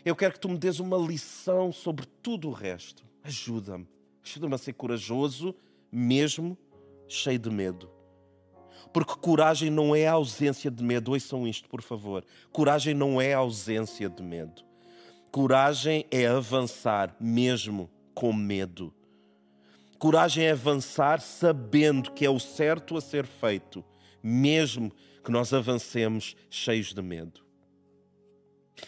Eu 0.06 0.16
quero 0.16 0.34
que 0.34 0.40
tu 0.40 0.48
me 0.48 0.58
des 0.58 0.80
uma 0.80 0.98
lição 0.98 1.72
sobre 1.72 2.06
tudo 2.24 2.48
o 2.48 2.52
resto. 2.54 3.04
Ajuda-me. 3.24 3.88
Ajuda-me 4.24 4.56
a 4.56 4.58
ser 4.58 4.74
corajoso, 4.74 5.54
mesmo 5.92 6.58
cheio 7.08 7.40
de 7.40 7.50
medo. 7.50 7.90
Porque 8.94 9.16
coragem 9.16 9.70
não 9.70 9.96
é 9.96 10.08
ausência 10.08 10.70
de 10.70 10.84
medo. 10.84 11.12
Ouçam 11.12 11.48
isto, 11.48 11.70
por 11.70 11.82
favor. 11.82 12.26
Coragem 12.52 12.94
não 12.94 13.22
é 13.22 13.34
ausência 13.34 14.10
de 14.10 14.22
medo. 14.22 14.64
Coragem 15.32 16.06
é 16.12 16.28
avançar, 16.28 17.16
mesmo 17.20 17.90
com 18.14 18.34
medo. 18.34 18.94
Coragem 19.98 20.46
é 20.46 20.52
avançar 20.52 21.22
sabendo 21.22 22.12
que 22.12 22.26
é 22.26 22.30
o 22.30 22.40
certo 22.40 22.98
a 22.98 23.02
ser 23.02 23.26
feito, 23.26 23.86
mesmo 24.22 24.92
que 25.24 25.32
nós 25.32 25.54
avancemos 25.54 26.36
cheios 26.50 26.94
de 26.94 27.02
medo. 27.02 27.42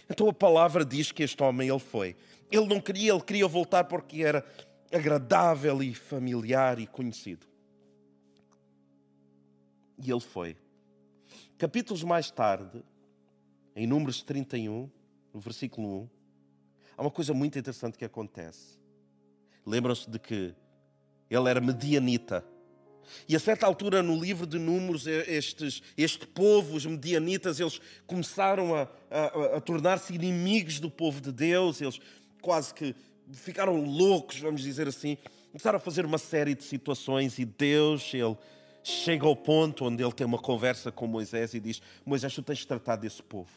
Então 0.09 0.27
a 0.27 0.33
palavra 0.33 0.83
diz 0.83 1.11
que 1.11 1.23
este 1.23 1.41
homem 1.43 1.69
ele 1.69 1.79
foi. 1.79 2.15
Ele 2.51 2.65
não 2.65 2.81
queria, 2.81 3.13
ele 3.13 3.21
queria 3.21 3.47
voltar 3.47 3.85
porque 3.85 4.21
era 4.21 4.45
agradável 4.93 5.81
e 5.81 5.93
familiar 5.93 6.79
e 6.79 6.85
conhecido. 6.85 7.47
E 9.97 10.11
ele 10.11 10.19
foi. 10.19 10.55
Capítulos 11.57 12.03
mais 12.03 12.29
tarde, 12.29 12.83
em 13.75 13.87
Números 13.87 14.21
31, 14.21 14.89
no 15.33 15.39
versículo 15.39 16.03
1, 16.03 16.09
há 16.97 17.01
uma 17.01 17.11
coisa 17.11 17.33
muito 17.33 17.57
interessante 17.57 17.97
que 17.97 18.05
acontece. 18.05 18.77
Lembram-se 19.65 20.09
de 20.09 20.19
que 20.19 20.53
ele 21.29 21.49
era 21.49 21.59
medianita. 21.59 22.45
E 23.27 23.35
a 23.35 23.39
certa 23.39 23.65
altura 23.65 24.03
no 24.03 24.17
livro 24.19 24.45
de 24.45 24.59
Números, 24.59 25.07
estes, 25.07 25.81
este 25.97 26.25
povo, 26.27 26.75
os 26.75 26.85
medianitas, 26.85 27.59
eles 27.59 27.79
começaram 28.05 28.75
a, 28.75 28.87
a, 29.09 29.57
a 29.57 29.61
tornar-se 29.61 30.13
inimigos 30.13 30.79
do 30.79 30.89
povo 30.89 31.19
de 31.19 31.31
Deus, 31.31 31.81
eles 31.81 31.99
quase 32.41 32.73
que 32.73 32.95
ficaram 33.31 33.83
loucos, 33.83 34.39
vamos 34.39 34.61
dizer 34.61 34.87
assim. 34.87 35.17
Começaram 35.51 35.77
a 35.77 35.79
fazer 35.79 36.05
uma 36.05 36.17
série 36.17 36.55
de 36.55 36.63
situações 36.63 37.37
e 37.39 37.45
Deus, 37.45 38.13
ele 38.13 38.35
chega 38.83 39.25
ao 39.25 39.35
ponto 39.35 39.85
onde 39.85 40.03
ele 40.03 40.11
tem 40.11 40.25
uma 40.25 40.39
conversa 40.39 40.91
com 40.91 41.07
Moisés 41.07 41.53
e 41.53 41.59
diz: 41.59 41.81
Moisés, 42.05 42.33
tu 42.33 42.41
tens 42.41 42.59
de 42.59 42.67
tratar 42.67 42.95
desse 42.97 43.21
povo. 43.23 43.51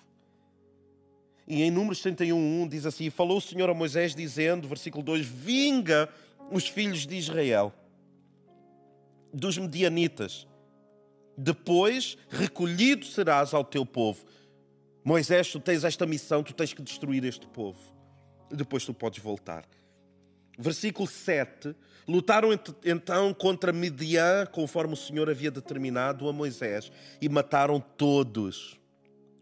E 1.49 1.63
em 1.63 1.71
Números 1.71 2.01
31, 2.01 2.69
diz 2.69 2.87
assim: 2.87 3.11
Falou 3.11 3.39
o 3.39 3.41
Senhor 3.41 3.69
a 3.71 3.75
Moisés, 3.75 4.15
dizendo, 4.15 4.69
versículo 4.69 5.03
2: 5.03 5.27
Vinga 5.27 6.09
os 6.51 6.69
filhos 6.69 7.07
de 7.07 7.17
Israel, 7.17 7.73
dos 9.33 9.57
medianitas. 9.59 10.47
Depois 11.39 12.17
recolhido 12.31 13.05
serás 13.05 13.53
ao 13.53 13.63
teu 13.63 13.85
povo. 13.85 14.25
Moisés, 15.05 15.51
tu 15.51 15.61
tens 15.61 15.85
esta 15.85 16.07
missão, 16.07 16.43
tu 16.43 16.53
tens 16.53 16.73
que 16.73 16.83
destruir 16.83 17.25
este 17.25 17.47
povo. 17.47 17.79
Depois 18.51 18.85
tu 18.85 18.95
podes 18.95 19.23
voltar. 19.23 19.65
Versículo 20.59 21.07
7. 21.07 21.75
Lutaram 22.09 22.51
então 22.85 23.35
contra 23.35 23.73
Midian, 23.73 24.47
conforme 24.47 24.95
o 24.95 24.97
Senhor 24.97 25.29
havia 25.29 25.51
determinado 25.51 26.29
a 26.29 26.33
Moisés, 26.33 26.91
e 27.21 27.29
mataram 27.29 27.81
todos 27.81 28.79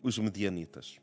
os 0.03 0.19
medianitas. 0.19 0.99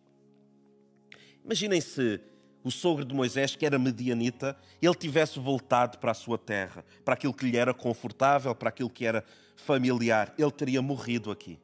Imaginem 1.44 1.80
se 1.80 2.20
o 2.64 2.72
sogro 2.72 3.04
de 3.06 3.14
Moisés, 3.14 3.56
que 3.56 3.66
era 3.66 3.80
medianita, 3.80 4.56
ele 4.82 4.94
tivesse 4.96 5.40
voltado 5.40 5.98
para 5.98 6.12
a 6.12 6.16
sua 6.16 6.38
terra, 6.38 6.86
para 7.04 7.16
aquilo 7.16 7.34
que 7.34 7.46
lhe 7.46 7.58
era 7.58 7.74
confortável, 7.74 8.54
para 8.54 8.70
aquilo 8.70 8.90
que 8.90 9.06
era 9.06 9.24
familiar, 9.56 10.34
ele 10.38 10.52
teria 10.52 10.82
morrido 10.82 11.32
aqui. 11.32 11.60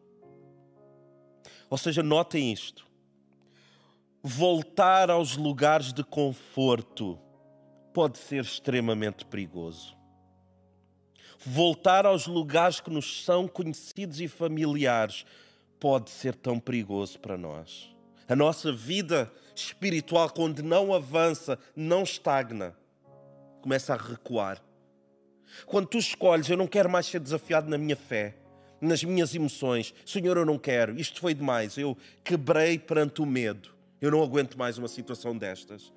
Ou 1.70 1.78
seja, 1.78 2.02
notem 2.02 2.52
isto. 2.52 2.87
Voltar 4.24 5.10
aos 5.10 5.38
lugares 5.38 5.94
de 5.94 6.04
conforto 6.04 7.20
pode 7.94 8.18
ser 8.18 8.44
extremamente 8.44 9.26
perigoso. 9.26 9.96
Voltar 11.46 12.06
aos 12.06 12.26
lugares 12.28 12.80
que 12.80 12.90
nos 12.90 13.24
são 13.24 13.48
conhecidos 13.48 14.20
e 14.20 14.28
familiares 14.28 15.26
pode 15.80 16.10
ser 16.10 16.36
tão 16.36 16.60
perigoso 16.60 17.20
para 17.20 17.38
nós. 17.38 17.96
A 18.28 18.36
nossa 18.36 18.74
vida 18.74 19.32
espiritual, 19.56 20.30
quando 20.30 20.62
não 20.62 20.94
avança, 20.94 21.58
não 21.76 22.04
estagna, 22.04 22.76
começa 23.62 23.94
a 23.94 23.98
recuar. 23.98 24.62
Quando 25.66 25.88
tu 25.88 25.98
escolhes, 25.98 26.50
eu 26.50 26.58
não 26.58 26.68
quero 26.68 26.90
mais 26.90 27.06
ser 27.06 27.20
desafiado 27.20 27.70
na 27.70 27.78
minha 27.78 27.96
fé, 27.96 28.36
nas 28.82 29.04
minhas 29.04 29.34
emoções, 29.34 29.94
Senhor, 30.06 30.38
eu 30.38 30.46
não 30.46 30.58
quero, 30.58 31.00
isto 31.00 31.20
foi 31.20 31.34
demais, 31.34 31.78
eu 31.78 31.98
quebrei 32.24 32.78
perante 32.78 33.22
o 33.22 33.26
medo, 33.26 33.77
eu 34.02 34.12
não 34.12 34.22
aguento 34.22 34.58
mais 34.58 34.78
uma 34.78 34.88
situação 34.88 35.38
destas. 35.38 35.92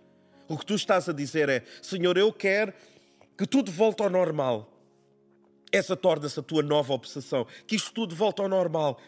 O 0.48 0.56
que 0.58 0.66
tu 0.66 0.74
estás 0.74 1.08
a 1.08 1.12
dizer 1.12 1.48
é: 1.48 1.64
Senhor, 1.82 2.16
eu 2.16 2.32
quero 2.32 2.72
que 3.36 3.46
tudo 3.46 3.70
volte 3.70 4.02
ao 4.02 4.10
normal. 4.10 4.68
Essa 5.72 5.96
torna-se 5.96 6.40
a 6.40 6.42
tua 6.42 6.62
nova 6.62 6.92
obsessão. 6.92 7.46
Que 7.66 7.76
isto 7.76 7.92
tudo 7.92 8.14
volte 8.14 8.40
ao 8.40 8.48
normal. 8.48 8.98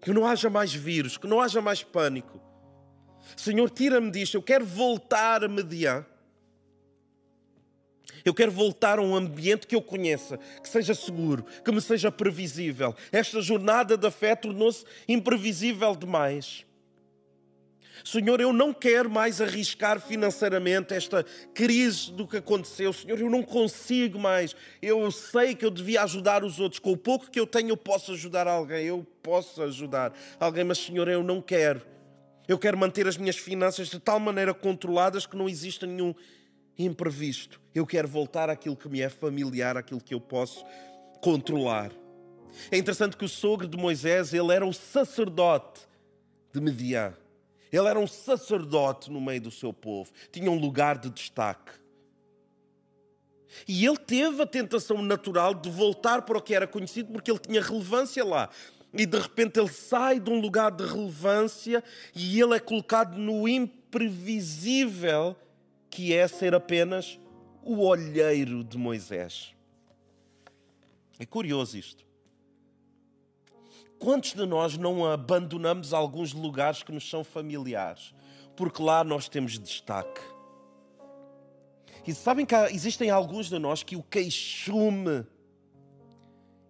Que 0.00 0.12
não 0.12 0.26
haja 0.26 0.50
mais 0.50 0.72
vírus, 0.72 1.16
que 1.16 1.26
não 1.26 1.40
haja 1.40 1.60
mais 1.60 1.82
pânico. 1.82 2.40
Senhor, 3.36 3.70
tira-me 3.70 4.10
disto, 4.10 4.34
eu 4.34 4.42
quero 4.42 4.64
voltar 4.64 5.44
a 5.44 5.48
mediar. 5.48 6.06
Eu 8.24 8.34
quero 8.34 8.50
voltar 8.50 8.98
a 8.98 9.02
um 9.02 9.14
ambiente 9.14 9.66
que 9.66 9.74
eu 9.74 9.82
conheça, 9.82 10.38
que 10.62 10.68
seja 10.68 10.94
seguro, 10.94 11.44
que 11.64 11.70
me 11.70 11.80
seja 11.80 12.10
previsível. 12.10 12.94
Esta 13.12 13.40
jornada 13.40 13.96
da 13.96 14.10
fé 14.10 14.34
tornou-se 14.34 14.84
imprevisível 15.06 15.94
demais. 15.94 16.66
Senhor, 18.04 18.40
eu 18.40 18.52
não 18.52 18.72
quero 18.72 19.10
mais 19.10 19.40
arriscar 19.40 20.00
financeiramente 20.00 20.94
esta 20.94 21.24
crise 21.54 22.12
do 22.12 22.26
que 22.26 22.38
aconteceu. 22.38 22.92
Senhor, 22.92 23.18
eu 23.18 23.30
não 23.30 23.42
consigo 23.42 24.18
mais. 24.18 24.54
Eu 24.80 25.10
sei 25.10 25.54
que 25.54 25.64
eu 25.64 25.70
devia 25.70 26.02
ajudar 26.02 26.44
os 26.44 26.60
outros. 26.60 26.78
Com 26.78 26.92
o 26.92 26.96
pouco 26.96 27.30
que 27.30 27.38
eu 27.38 27.46
tenho, 27.46 27.70
eu 27.70 27.76
posso 27.76 28.12
ajudar 28.12 28.46
alguém. 28.46 28.86
Eu 28.86 29.06
posso 29.22 29.62
ajudar 29.62 30.12
alguém, 30.38 30.64
mas, 30.64 30.78
Senhor, 30.78 31.08
eu 31.08 31.22
não 31.22 31.40
quero. 31.40 31.82
Eu 32.46 32.58
quero 32.58 32.78
manter 32.78 33.06
as 33.06 33.16
minhas 33.16 33.36
finanças 33.36 33.88
de 33.88 34.00
tal 34.00 34.18
maneira 34.18 34.54
controladas 34.54 35.26
que 35.26 35.36
não 35.36 35.48
exista 35.48 35.86
nenhum 35.86 36.14
imprevisto. 36.78 37.60
Eu 37.74 37.86
quero 37.86 38.08
voltar 38.08 38.48
àquilo 38.48 38.76
que 38.76 38.88
me 38.88 39.00
é 39.00 39.08
familiar, 39.08 39.76
àquilo 39.76 40.00
que 40.00 40.14
eu 40.14 40.20
posso 40.20 40.64
controlar. 41.20 41.92
É 42.70 42.78
interessante 42.78 43.16
que 43.16 43.24
o 43.24 43.28
sogro 43.28 43.68
de 43.68 43.76
Moisés, 43.76 44.32
ele 44.32 44.52
era 44.52 44.64
o 44.64 44.72
sacerdote 44.72 45.80
de 46.52 46.60
Mediã. 46.60 47.12
Ele 47.72 47.86
era 47.86 47.98
um 47.98 48.06
sacerdote 48.06 49.10
no 49.10 49.20
meio 49.20 49.40
do 49.40 49.50
seu 49.50 49.72
povo, 49.72 50.10
tinha 50.32 50.50
um 50.50 50.58
lugar 50.58 50.98
de 50.98 51.10
destaque. 51.10 51.72
E 53.66 53.86
ele 53.86 53.96
teve 53.96 54.42
a 54.42 54.46
tentação 54.46 55.02
natural 55.02 55.54
de 55.54 55.70
voltar 55.70 56.22
para 56.22 56.38
o 56.38 56.42
que 56.42 56.54
era 56.54 56.66
conhecido, 56.66 57.12
porque 57.12 57.30
ele 57.30 57.38
tinha 57.38 57.62
relevância 57.62 58.24
lá. 58.24 58.50
E 58.92 59.04
de 59.04 59.18
repente 59.18 59.58
ele 59.58 59.68
sai 59.68 60.18
de 60.18 60.30
um 60.30 60.40
lugar 60.40 60.70
de 60.70 60.84
relevância 60.84 61.82
e 62.14 62.40
ele 62.40 62.54
é 62.54 62.60
colocado 62.60 63.18
no 63.18 63.46
imprevisível, 63.48 65.36
que 65.90 66.14
é 66.14 66.26
ser 66.26 66.54
apenas 66.54 67.18
o 67.62 67.82
olheiro 67.82 68.64
de 68.64 68.78
Moisés. 68.78 69.54
É 71.18 71.26
curioso 71.26 71.76
isto. 71.76 72.07
Quantos 73.98 74.32
de 74.32 74.46
nós 74.46 74.78
não 74.78 75.04
abandonamos 75.04 75.92
alguns 75.92 76.32
lugares 76.32 76.82
que 76.82 76.92
nos 76.92 77.08
são 77.08 77.24
familiares? 77.24 78.14
Porque 78.56 78.80
lá 78.80 79.02
nós 79.02 79.28
temos 79.28 79.58
destaque. 79.58 80.20
E 82.06 82.14
sabem 82.14 82.46
que 82.46 82.54
existem 82.72 83.10
alguns 83.10 83.48
de 83.48 83.58
nós 83.58 83.82
que 83.82 83.96
o 83.96 84.02
queixume 84.02 85.26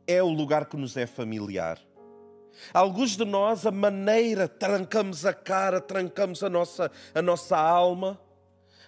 é 0.06 0.22
o 0.22 0.28
lugar 0.28 0.66
que 0.66 0.76
nos 0.76 0.96
é 0.96 1.06
familiar. 1.06 1.78
Alguns 2.72 3.16
de 3.16 3.24
nós, 3.24 3.66
a 3.66 3.70
maneira, 3.70 4.48
trancamos 4.48 5.24
a 5.24 5.32
cara, 5.32 5.80
trancamos 5.80 6.42
a 6.42 6.48
nossa, 6.48 6.90
a 7.14 7.22
nossa 7.22 7.56
alma, 7.56 8.18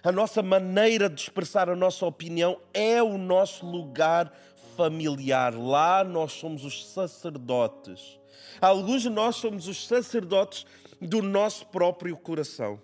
a 0.03 0.11
nossa 0.11 0.41
maneira 0.41 1.07
de 1.07 1.21
expressar 1.21 1.69
a 1.69 1.75
nossa 1.75 2.05
opinião 2.05 2.59
é 2.73 3.01
o 3.01 3.17
nosso 3.17 3.65
lugar 3.65 4.33
familiar. 4.75 5.55
Lá 5.55 6.03
nós 6.03 6.33
somos 6.33 6.65
os 6.65 6.91
sacerdotes 6.91 8.20
Alguns 8.61 9.01
de 9.01 9.09
nós 9.09 9.37
somos 9.37 9.67
os 9.67 9.87
sacerdotes 9.87 10.65
do 11.01 11.21
nosso 11.21 11.65
próprio 11.65 12.15
coração. 12.15 12.79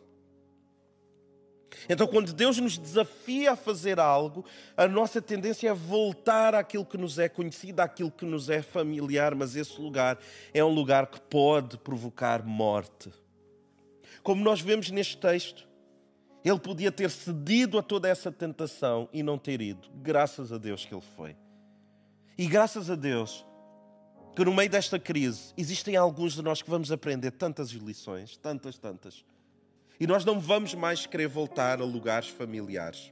Então, 1.88 2.08
quando 2.08 2.34
Deus 2.34 2.58
nos 2.58 2.78
desafia 2.78 3.52
a 3.52 3.56
fazer 3.56 4.00
algo, 4.00 4.44
a 4.76 4.88
nossa 4.88 5.22
tendência 5.22 5.70
é 5.70 5.74
voltar 5.74 6.56
àquilo 6.56 6.86
que 6.86 6.98
nos 6.98 7.20
é 7.20 7.30
conhecido, 7.30 7.82
àquilo 7.82 8.10
que 8.10 8.26
nos 8.26 8.50
é 8.50 8.62
familiar, 8.62 9.36
mas 9.36 9.56
esse 9.56 9.80
lugar 9.80 10.18
é 10.54 10.64
um 10.64 10.74
lugar 10.74 11.08
que 11.08 11.22
pode 11.22 11.78
provocar 11.78 12.44
morte. 12.44 13.12
Como 14.24 14.44
nós 14.44 14.60
vemos 14.60 14.90
neste 14.90 15.18
texto, 15.18 15.68
ele 16.44 16.60
podia 16.60 16.92
ter 16.92 17.10
cedido 17.10 17.78
a 17.78 17.84
toda 17.84 18.08
essa 18.08 18.32
tentação 18.32 19.08
e 19.14 19.22
não 19.22 19.38
ter 19.38 19.62
ido. 19.62 19.88
Graças 19.96 20.52
a 20.52 20.58
Deus 20.58 20.86
que 20.86 20.94
ele 20.94 21.04
foi. 21.16 21.36
E 22.38 22.48
graças 22.48 22.90
a 22.90 22.96
Deus 22.96 23.46
que 24.38 24.46
no 24.46 24.54
meio 24.54 24.70
desta 24.70 25.00
crise 25.00 25.52
existem 25.58 25.96
alguns 25.96 26.36
de 26.36 26.44
nós 26.44 26.62
que 26.62 26.70
vamos 26.70 26.92
aprender 26.92 27.32
tantas 27.32 27.70
lições, 27.70 28.38
tantas, 28.38 28.78
tantas. 28.78 29.26
E 30.00 30.06
nós 30.06 30.24
não 30.24 30.40
vamos 30.40 30.76
mais 30.76 31.08
querer 31.08 31.28
voltar 31.28 31.82
a 31.82 31.84
lugares 31.84 32.28
familiares. 32.28 33.12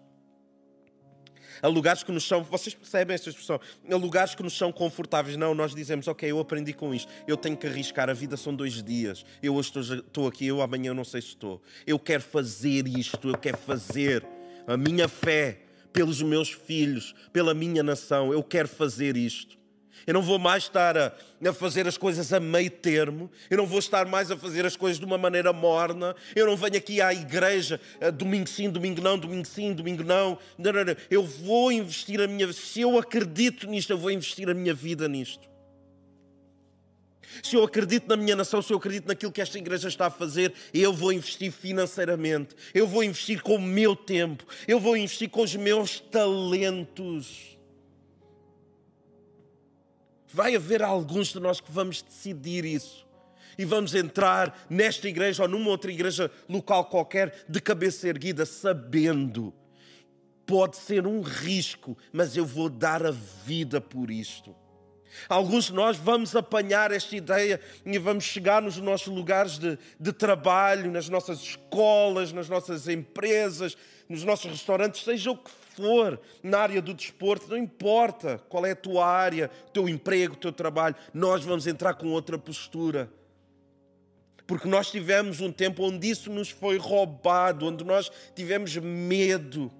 A 1.63 1.67
lugares 1.67 2.03
que 2.03 2.11
nos 2.11 2.27
são, 2.27 2.43
vocês 2.43 2.75
percebem 2.75 3.15
esta 3.15 3.31
expressão? 3.31 3.59
A 3.89 3.95
lugares 3.95 4.35
que 4.35 4.43
nos 4.43 4.55
são 4.55 4.71
confortáveis. 4.71 5.35
Não, 5.35 5.55
nós 5.55 5.73
dizemos, 5.73 6.07
ok, 6.07 6.29
eu 6.29 6.37
aprendi 6.37 6.73
com 6.73 6.93
isto, 6.93 7.11
eu 7.25 7.35
tenho 7.35 7.57
que 7.57 7.65
arriscar, 7.65 8.07
a 8.07 8.13
vida 8.13 8.37
são 8.37 8.55
dois 8.55 8.83
dias. 8.83 9.25
Eu 9.41 9.55
hoje 9.55 9.69
estou, 9.69 9.81
estou 9.81 10.27
aqui, 10.27 10.45
eu 10.45 10.61
amanhã 10.61 10.93
não 10.93 11.03
sei 11.03 11.23
se 11.23 11.29
estou. 11.29 11.59
Eu 11.87 11.97
quero 11.97 12.21
fazer 12.21 12.87
isto, 12.87 13.29
eu 13.29 13.35
quero 13.35 13.57
fazer 13.57 14.23
a 14.67 14.77
minha 14.77 15.07
fé 15.07 15.61
pelos 15.91 16.21
meus 16.21 16.51
filhos, 16.51 17.15
pela 17.33 17.55
minha 17.55 17.81
nação, 17.81 18.31
eu 18.31 18.43
quero 18.43 18.67
fazer 18.67 19.17
isto. 19.17 19.64
Eu 20.07 20.13
não 20.13 20.21
vou 20.21 20.37
mais 20.37 20.63
estar 20.63 20.95
a, 20.97 21.13
a, 21.43 21.53
fazer 21.53 21.87
as 21.87 21.97
coisas 21.97 22.31
a 22.31 22.39
meio 22.39 22.69
termo. 22.69 23.29
Eu 23.49 23.57
não 23.57 23.65
vou 23.65 23.79
estar 23.79 24.05
mais 24.05 24.29
a 24.29 24.37
fazer 24.37 24.65
as 24.65 24.75
coisas 24.75 24.99
de 24.99 25.05
uma 25.05 25.17
maneira 25.17 25.51
morna. 25.51 26.15
Eu 26.35 26.45
não 26.45 26.55
venho 26.55 26.77
aqui 26.77 27.01
à 27.01 27.13
igreja 27.13 27.79
a, 27.99 28.11
domingo 28.11 28.47
sim, 28.47 28.69
domingo 28.69 29.01
não, 29.01 29.17
domingo 29.17 29.47
sim, 29.47 29.73
domingo 29.73 30.03
não. 30.03 30.37
Não, 30.57 30.71
não, 30.71 30.85
não. 30.85 30.95
Eu 31.09 31.23
vou 31.23 31.71
investir 31.71 32.21
a 32.21 32.27
minha 32.27 32.51
Se 32.53 32.81
eu 32.81 32.97
acredito 32.97 33.67
nisto, 33.67 33.91
eu 33.91 33.97
vou 33.97 34.11
investir 34.11 34.49
a 34.49 34.53
minha 34.53 34.73
vida 34.73 35.07
nisto. 35.07 35.55
Se 37.43 37.55
eu 37.55 37.63
acredito 37.63 38.07
na 38.07 38.15
minha 38.15 38.35
nação, 38.35 38.61
se 38.61 38.71
eu 38.71 38.77
acredito 38.77 39.07
naquilo 39.07 39.31
que 39.31 39.41
esta 39.41 39.57
igreja 39.57 39.87
está 39.87 40.05
a 40.05 40.11
fazer, 40.11 40.53
eu 40.73 40.93
vou 40.93 41.11
investir 41.11 41.51
financeiramente. 41.51 42.55
Eu 42.73 42.87
vou 42.87 43.03
investir 43.03 43.41
com 43.41 43.55
o 43.55 43.61
meu 43.61 43.95
tempo. 43.95 44.45
Eu 44.67 44.79
vou 44.79 44.95
investir 44.95 45.29
com 45.29 45.41
os 45.41 45.55
meus 45.55 45.99
talentos. 45.99 47.54
Vai 50.35 50.53
haver 50.53 50.83
alguns 50.83 51.29
de 51.29 51.39
nós 51.39 51.61
que 51.61 51.71
vamos 51.71 52.01
decidir 52.01 52.65
isso. 52.65 53.07
E 53.57 53.63
vamos 53.63 53.95
entrar 53.95 54.65
nesta 54.69 55.07
igreja 55.07 55.43
ou 55.43 55.47
numa 55.47 55.69
outra 55.69 55.89
igreja 55.89 56.29
local 56.49 56.83
qualquer 56.89 57.45
de 57.47 57.61
cabeça 57.61 58.09
erguida, 58.09 58.45
sabendo. 58.45 59.53
Pode 60.45 60.75
ser 60.75 61.07
um 61.07 61.21
risco, 61.21 61.97
mas 62.11 62.35
eu 62.35 62.45
vou 62.45 62.67
dar 62.67 63.05
a 63.05 63.11
vida 63.11 63.79
por 63.79 64.11
isto. 64.11 64.53
Alguns 65.29 65.67
de 65.67 65.73
nós 65.73 65.95
vamos 65.95 66.35
apanhar 66.35 66.91
esta 66.91 67.15
ideia 67.15 67.61
e 67.85 67.97
vamos 67.97 68.25
chegar 68.25 68.61
nos 68.61 68.75
nossos 68.75 69.07
lugares 69.07 69.57
de, 69.57 69.79
de, 69.97 70.11
trabalho, 70.11 70.91
nas 70.91 71.07
nossas 71.07 71.39
escolas, 71.39 72.33
nas 72.33 72.49
nossas 72.49 72.89
empresas, 72.89 73.77
nos 74.09 74.25
nossos 74.25 74.51
restaurantes, 74.51 75.01
seja 75.01 75.31
o 75.31 75.37
que 75.37 75.49
for, 75.75 76.19
na 76.41 76.59
área 76.59 76.81
do 76.81 76.93
desporto, 76.93 77.49
não 77.49 77.57
importa 77.57 78.41
qual 78.49 78.65
é 78.65 78.71
a 78.71 78.75
tua 78.75 79.05
área, 79.05 79.51
o 79.67 79.71
teu 79.71 79.89
emprego, 79.89 80.33
o 80.33 80.37
teu 80.37 80.51
trabalho, 80.51 80.95
nós 81.13 81.43
vamos 81.43 81.67
entrar 81.67 81.93
com 81.95 82.07
outra 82.07 82.37
postura. 82.37 83.11
Porque 84.47 84.67
nós 84.67 84.89
tivemos 84.89 85.41
um 85.41 85.51
tempo 85.51 85.83
onde 85.83 86.09
isso 86.09 86.31
nos 86.31 86.49
foi 86.49 86.77
roubado, 86.77 87.65
onde 87.65 87.83
nós 87.83 88.11
tivemos 88.33 88.77
medo. 88.77 89.71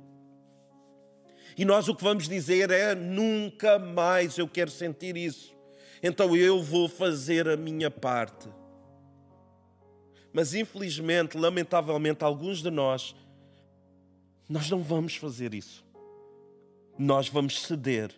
E 1.58 1.64
nós 1.64 1.88
o 1.88 1.96
que 1.96 2.04
vamos 2.04 2.28
dizer 2.28 2.72
é: 2.72 2.94
nunca 2.96 3.80
mais 3.80 4.38
eu 4.38 4.48
quero 4.48 4.72
sentir 4.72 5.16
isso. 5.16 5.56
Então 6.02 6.36
eu 6.36 6.62
vou 6.62 6.90
fazer 6.90 7.48
a 7.48 7.56
minha 7.56 7.92
parte. 7.92 8.50
Mas 10.34 10.54
infelizmente, 10.54 11.38
lamentavelmente, 11.38 12.26
alguns 12.26 12.62
de 12.62 12.70
nós, 12.70 13.16
nós 14.50 14.70
não 14.70 14.80
vamos 14.80 15.16
fazer 15.16 15.54
isso 15.54 15.85
nós 16.98 17.28
vamos 17.28 17.62
ceder. 17.62 18.14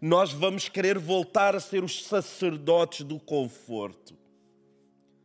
Nós 0.00 0.32
vamos 0.32 0.68
querer 0.68 0.98
voltar 0.98 1.56
a 1.56 1.60
ser 1.60 1.82
os 1.82 2.04
sacerdotes 2.04 3.04
do 3.04 3.18
conforto. 3.18 4.16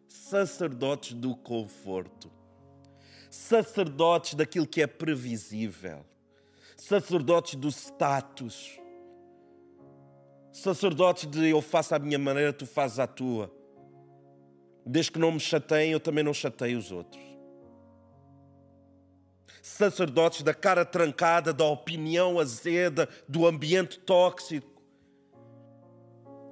Sacerdotes 0.07 1.13
do 1.13 1.35
conforto. 1.35 2.31
Sacerdotes 3.29 4.33
daquilo 4.33 4.65
que 4.65 4.81
é 4.81 4.87
previsível. 4.87 6.03
Sacerdotes 6.75 7.55
do 7.55 7.69
status. 7.69 8.79
Sacerdotes 10.51 11.29
de 11.29 11.49
eu 11.49 11.61
faço 11.61 11.93
a 11.95 11.99
minha 11.99 12.19
maneira, 12.19 12.53
tu 12.53 12.65
fazes 12.65 12.99
a 12.99 13.07
tua. 13.07 13.51
Desde 14.85 15.11
que 15.11 15.19
não 15.19 15.31
me 15.31 15.39
chateiem, 15.39 15.91
eu 15.91 15.99
também 15.99 16.23
não 16.23 16.33
chateio 16.33 16.77
os 16.77 16.91
outros 16.91 17.32
sacerdotes 19.63 20.43
da 20.43 20.53
cara 20.53 20.83
trancada, 20.83 21.53
da 21.53 21.63
opinião 21.63 22.37
azeda, 22.37 23.07
do 23.29 23.47
ambiente 23.47 23.97
tóxico. 23.97 24.83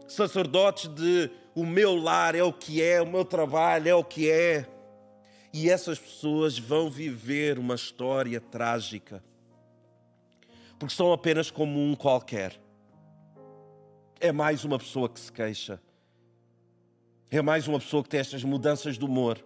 Sacerdotes 0.07 0.87
de 0.87 1.29
o 1.53 1.65
meu 1.65 1.93
lar 1.93 2.35
é 2.35 2.43
o 2.43 2.53
que 2.53 2.81
é, 2.81 3.01
o 3.01 3.05
meu 3.05 3.25
trabalho 3.25 3.89
é 3.89 3.93
o 3.93 4.03
que 4.03 4.31
é. 4.31 4.65
E 5.53 5.69
essas 5.69 5.99
pessoas 5.99 6.57
vão 6.57 6.89
viver 6.89 7.59
uma 7.59 7.75
história 7.75 8.39
trágica. 8.39 9.21
Porque 10.79 10.95
são 10.95 11.11
apenas 11.11 11.51
como 11.51 11.83
um 11.83 11.95
qualquer. 11.95 12.57
É 14.21 14.31
mais 14.31 14.63
uma 14.63 14.79
pessoa 14.79 15.09
que 15.09 15.19
se 15.19 15.29
queixa. 15.29 15.81
É 17.29 17.41
mais 17.41 17.67
uma 17.67 17.77
pessoa 17.77 18.03
que 18.03 18.09
tem 18.09 18.21
estas 18.21 18.45
mudanças 18.45 18.97
de 18.97 19.03
humor. 19.03 19.37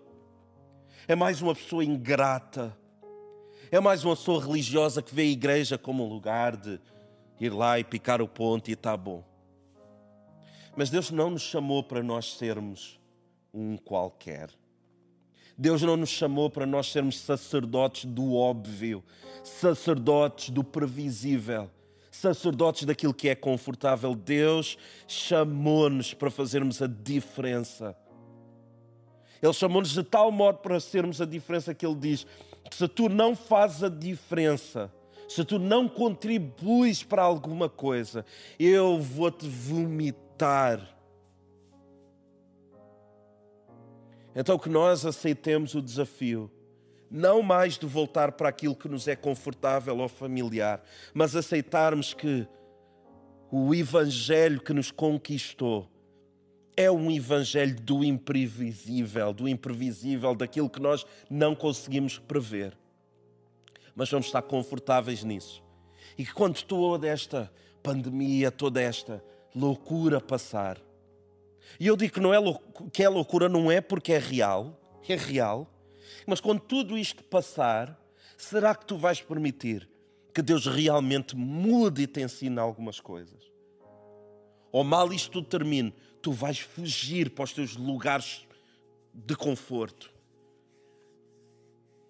É 1.08 1.15
mais 1.15 1.41
uma 1.41 1.56
pessoa 1.56 1.84
ingrata 1.84 2.78
É 3.71 3.80
mais 3.80 4.04
uma 4.06 4.15
pessoa 4.15 4.43
religiosa 4.43 5.01
que 5.01 5.13
vê 5.13 5.23
a 5.23 5.25
igreja 5.25 5.78
como 5.78 6.06
um 6.06 6.10
lugar 6.10 6.56
de 6.56 6.80
ir 7.39 7.49
lá 7.49 7.80
e 7.80 7.84
picar 7.84 8.21
o 8.21 8.28
ponto 8.28 8.69
e 8.69 8.73
está 8.73 8.95
bom. 8.95 9.23
Mas 10.75 10.89
Deus 10.89 11.10
não 11.10 11.32
nos 11.32 11.41
chamou 11.41 11.82
para 11.82 12.04
nós 12.04 12.38
sermos 12.38 12.99
um 13.54 13.75
qualquer. 13.75 14.49
Deus 15.58 15.82
não 15.82 15.97
nos 15.97 16.10
chamou 16.10 16.49
para 16.49 16.65
nós 16.65 16.91
sermos 16.91 17.19
sacerdotes 17.19 18.06
do 18.06 18.36
óbvio, 18.36 19.04
sacerdotes 19.43 20.49
do 20.49 20.63
previsível, 20.63 21.71
sacerdotes 22.12 22.84
daquilo 22.84 23.13
que 23.13 23.30
é 23.30 23.36
confortável. 23.36 24.13
Deus 24.13 24.78
chamou-nos 25.08 26.13
para 26.13 26.30
fazermos 26.30 26.82
a 26.82 26.88
diferença. 26.88 27.97
Ele 29.41 29.54
chamou-nos 29.54 29.91
de 29.91 30.04
tal 30.04 30.32
modo 30.32 30.60
para 30.60 30.80
sermos 30.80 31.21
a 31.21 31.25
diferença 31.25 31.73
que 31.73 31.86
Ele 31.86 31.95
diz: 31.95 32.28
se 32.71 32.88
tu 32.88 33.10
não 33.10 33.36
fazes 33.36 33.84
a 33.84 33.89
diferença, 33.89 34.91
se 35.28 35.43
tu 35.43 35.58
não 35.58 35.88
contribuis 35.88 37.04
para 37.04 37.23
alguma 37.23 37.69
coisa, 37.69 38.25
eu 38.60 38.99
vou-te 38.99 39.47
vomitar. 39.47 40.95
Então 44.36 44.60
que 44.60 44.69
nós 44.69 45.06
aceitemos 45.06 45.75
o 45.75 45.82
desafio, 45.82 46.51
não 47.10 47.41
mais 47.41 47.78
de 47.78 47.86
voltar 47.86 48.34
para 48.34 48.49
aquilo 48.49 48.75
que 48.75 48.89
nos 48.89 49.08
é 49.08 49.15
confortável 49.15 49.97
ou 49.97 50.10
familiar, 50.10 50.84
mas 51.13 51.36
aceitarmos 51.36 52.13
que 52.13 52.45
o 53.49 53.73
Evangelho 53.73 54.60
que 54.60 54.73
nos 54.73 54.91
conquistou 54.91 55.89
é 56.77 56.91
um 56.91 57.09
Evangelho 57.09 57.79
do 57.79 58.03
imprevisível, 58.03 59.33
do 59.33 59.47
imprevisível, 59.47 60.35
daquilo 60.35 60.69
que 60.69 60.81
nós 60.81 61.05
não 61.29 61.55
conseguimos 61.55 62.19
prever. 62.19 62.77
Mas 63.95 64.09
vamos 64.09 64.27
estar 64.27 64.41
confortáveis 64.41 65.23
nisso. 65.23 65.63
E 66.17 66.25
que 66.25 66.33
quando 66.33 66.61
toda 66.63 67.07
esta 67.07 67.51
pandemia, 67.81 68.51
toda 68.51 68.81
esta 68.81 69.23
loucura 69.55 70.19
passar, 70.19 70.81
e 71.79 71.88
eu 71.88 71.95
digo 71.95 72.13
que, 72.13 72.19
não 72.19 72.33
é 72.33 72.38
que 72.91 73.03
é 73.03 73.09
loucura, 73.09 73.49
não 73.49 73.71
é 73.71 73.81
porque 73.81 74.13
é 74.13 74.17
real, 74.17 74.79
é 75.07 75.15
real, 75.15 75.69
mas 76.25 76.39
quando 76.39 76.59
tudo 76.59 76.97
isto 76.97 77.23
passar, 77.23 77.99
será 78.38 78.75
que 78.75 78.85
tu 78.85 78.97
vais 78.97 79.21
permitir 79.21 79.89
que 80.33 80.41
Deus 80.41 80.65
realmente 80.65 81.35
mude 81.35 82.03
e 82.03 82.07
te 82.07 82.21
ensine 82.21 82.59
algumas 82.59 82.99
coisas? 82.99 83.43
Ou 84.71 84.83
mal 84.83 85.11
isto 85.13 85.31
tudo 85.31 85.47
termine, 85.47 85.93
tu 86.25 86.31
vais 86.31 86.57
fugir 86.57 87.29
para 87.29 87.43
os 87.43 87.53
teus 87.53 87.77
lugares 87.77 88.47
de 89.13 89.35
conforto. 89.35 90.11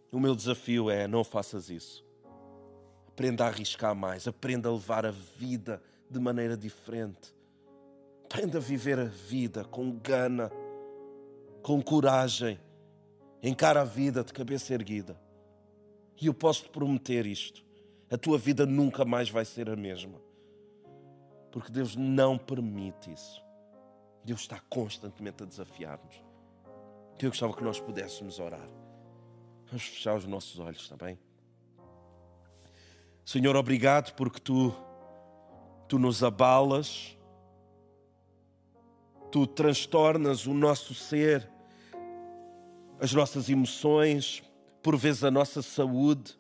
O 0.10 0.18
meu 0.22 0.34
desafio 0.34 0.90
é: 0.90 1.06
não 1.06 1.22
faças 1.22 1.70
isso. 1.70 2.02
Aprenda 3.10 3.44
a 3.44 3.48
arriscar 3.50 3.94
mais, 3.94 4.26
aprenda 4.26 4.70
a 4.70 4.72
levar 4.72 5.06
a 5.06 5.12
vida 5.12 5.84
de 6.10 6.18
maneira 6.18 6.56
diferente. 6.56 7.36
Aprenda 8.24 8.58
a 8.58 8.62
viver 8.62 8.98
a 8.98 9.04
vida 9.04 9.66
com 9.66 9.92
gana, 9.92 10.50
com 11.62 11.84
coragem. 11.84 12.58
Encara 13.44 13.82
a 13.82 13.86
vida 13.86 14.24
de 14.24 14.32
cabeça 14.32 14.74
erguida. 14.74 15.20
E 16.22 16.28
eu 16.28 16.34
posso 16.34 16.64
te 16.64 16.70
prometer 16.70 17.26
isto: 17.26 17.66
a 18.10 18.18
tua 18.18 18.38
vida 18.38 18.66
nunca 18.66 19.04
mais 19.04 19.30
vai 19.30 19.44
ser 19.44 19.70
a 19.70 19.76
mesma. 19.76 20.22
Porque 21.52 21.70
Deus 21.70 21.98
não 21.98 22.38
permite 22.38 23.12
isso. 23.12 23.45
Deus 24.26 24.42
está 24.42 24.60
constantemente 24.70 25.44
a 25.44 25.46
desafiar-nos. 25.46 26.16
Eu 27.22 27.30
gostava 27.30 27.54
que 27.54 27.64
nós 27.64 27.80
pudéssemos 27.80 28.40
orar. 28.40 28.68
Vamos 29.68 29.84
fechar 29.84 30.16
os 30.16 30.26
nossos 30.26 30.60
olhos 30.60 30.90
também. 30.90 31.18
Senhor, 33.24 33.56
obrigado 33.56 34.14
porque 34.16 34.40
tu, 34.40 34.74
tu 35.88 35.98
nos 35.98 36.24
abalas 36.24 37.16
tu 39.36 39.46
transtornas 39.46 40.48
o 40.48 40.54
nosso 40.54 40.94
ser, 40.94 41.46
as 43.02 43.12
nossas 43.12 43.50
emoções, 43.50 44.42
por 44.82 44.96
vezes 44.96 45.26
a 45.26 45.30
nossa 45.30 45.62
saúde, 45.62 46.40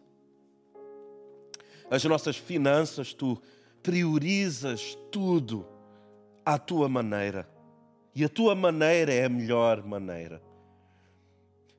as 1.91 2.05
nossas 2.05 2.37
finanças, 2.37 3.13
tu 3.13 3.37
priorizas 3.83 4.97
tudo 5.11 5.67
à 6.45 6.57
tua 6.57 6.87
maneira. 6.87 7.45
E 8.15 8.23
a 8.23 8.29
tua 8.29 8.55
maneira 8.55 9.13
é 9.13 9.25
a 9.25 9.29
melhor 9.29 9.83
maneira. 9.83 10.41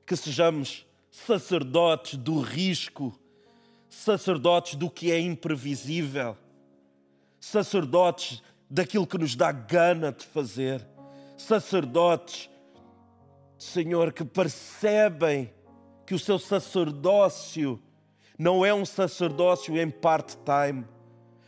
Que 0.05 0.15
sejamos 0.15 0.85
sacerdotes 1.09 2.15
do 2.17 2.39
risco, 2.39 3.17
sacerdotes 3.89 4.75
do 4.75 4.89
que 4.89 5.11
é 5.11 5.19
imprevisível, 5.19 6.37
sacerdotes 7.39 8.41
daquilo 8.69 9.07
que 9.07 9.17
nos 9.17 9.35
dá 9.35 9.51
gana 9.51 10.11
de 10.11 10.25
fazer 10.25 10.85
sacerdotes, 11.37 12.49
Senhor, 13.57 14.11
que 14.11 14.25
percebem 14.25 15.53
que 16.05 16.15
o 16.15 16.19
seu 16.19 16.39
sacerdócio 16.39 17.81
não 18.37 18.65
é 18.65 18.73
um 18.73 18.85
sacerdócio 18.85 19.77
em 19.77 19.89
part-time, 19.89 20.85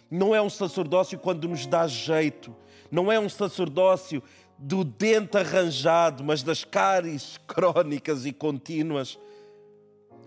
não 0.09 0.33
é 0.33 0.41
um 0.41 0.49
sacerdócio 0.49 1.19
quando 1.19 1.47
nos 1.47 1.65
dá 1.65 1.87
jeito, 1.87 2.55
não 2.91 3.11
é 3.11 3.19
um 3.19 3.29
sacerdócio 3.29 4.23
do 4.59 4.83
dente 4.83 5.37
arranjado, 5.37 6.23
mas 6.23 6.43
das 6.43 6.63
cáries 6.63 7.39
crónicas 7.47 8.25
e 8.25 8.33
contínuas. 8.33 9.17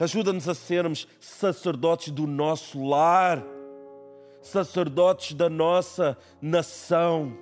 Ajuda-nos 0.01 0.49
a 0.49 0.55
sermos 0.55 1.07
sacerdotes 1.21 2.11
do 2.11 2.27
nosso 2.27 2.83
lar, 2.83 3.45
sacerdotes 4.41 5.35
da 5.35 5.49
nossa 5.49 6.19
nação 6.41 7.39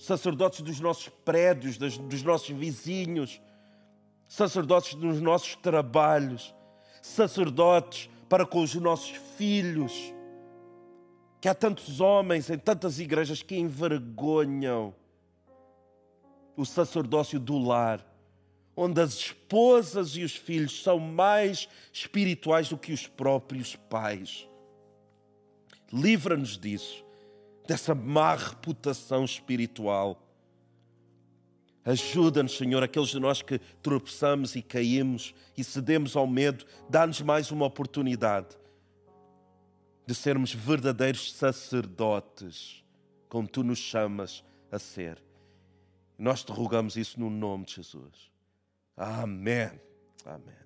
sacerdotes 0.00 0.62
dos 0.62 0.80
nossos 0.80 1.08
prédios, 1.08 1.76
dos 1.76 2.22
nossos 2.22 2.48
vizinhos, 2.48 3.40
sacerdotes 4.26 4.94
dos 4.94 5.20
nossos 5.20 5.54
trabalhos, 5.56 6.54
sacerdotes 7.02 8.08
para 8.26 8.46
com 8.46 8.62
os 8.62 8.74
nossos 8.74 9.10
filhos. 9.36 9.92
Que 11.40 11.48
há 11.48 11.54
tantos 11.54 12.00
homens 12.00 12.50
em 12.50 12.58
tantas 12.58 12.98
igrejas 12.98 13.42
que 13.42 13.56
envergonham 13.56 14.94
o 16.56 16.66
sacerdócio 16.66 17.40
do 17.40 17.58
lar, 17.58 18.04
onde 18.76 19.00
as 19.00 19.14
esposas 19.14 20.16
e 20.16 20.22
os 20.22 20.36
filhos 20.36 20.82
são 20.82 20.98
mais 20.98 21.68
espirituais 21.92 22.68
do 22.68 22.76
que 22.76 22.92
os 22.92 23.06
próprios 23.06 23.74
pais. 23.74 24.46
Livra-nos 25.92 26.58
disso 26.58 27.04
dessa 27.70 27.94
má 27.94 28.34
reputação 28.34 29.24
espiritual. 29.24 30.20
Ajuda-nos, 31.84 32.56
Senhor, 32.56 32.82
aqueles 32.82 33.10
de 33.10 33.20
nós 33.20 33.42
que 33.42 33.60
tropeçamos 33.80 34.56
e 34.56 34.62
caímos 34.62 35.32
e 35.56 35.62
cedemos 35.62 36.16
ao 36.16 36.26
medo, 36.26 36.64
dá-nos 36.88 37.20
mais 37.20 37.52
uma 37.52 37.66
oportunidade 37.66 38.59
de 40.10 40.14
sermos 40.16 40.52
verdadeiros 40.52 41.32
sacerdotes, 41.34 42.84
como 43.28 43.46
tu 43.46 43.62
nos 43.62 43.78
chamas 43.78 44.42
a 44.68 44.76
ser. 44.76 45.22
Nós 46.18 46.42
te 46.42 46.50
rogamos 46.50 46.96
isso 46.96 47.20
no 47.20 47.30
nome 47.30 47.64
de 47.64 47.76
Jesus. 47.76 48.32
Amém. 48.96 49.70
Amém. 50.26 50.56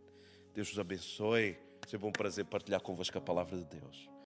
Deus 0.54 0.70
vos 0.70 0.78
abençoe. 0.78 1.58
Sempre 1.86 2.06
um 2.06 2.12
prazer 2.12 2.46
partilhar 2.46 2.80
convosco 2.80 3.18
a 3.18 3.20
palavra 3.20 3.58
de 3.58 3.66
Deus. 3.66 4.13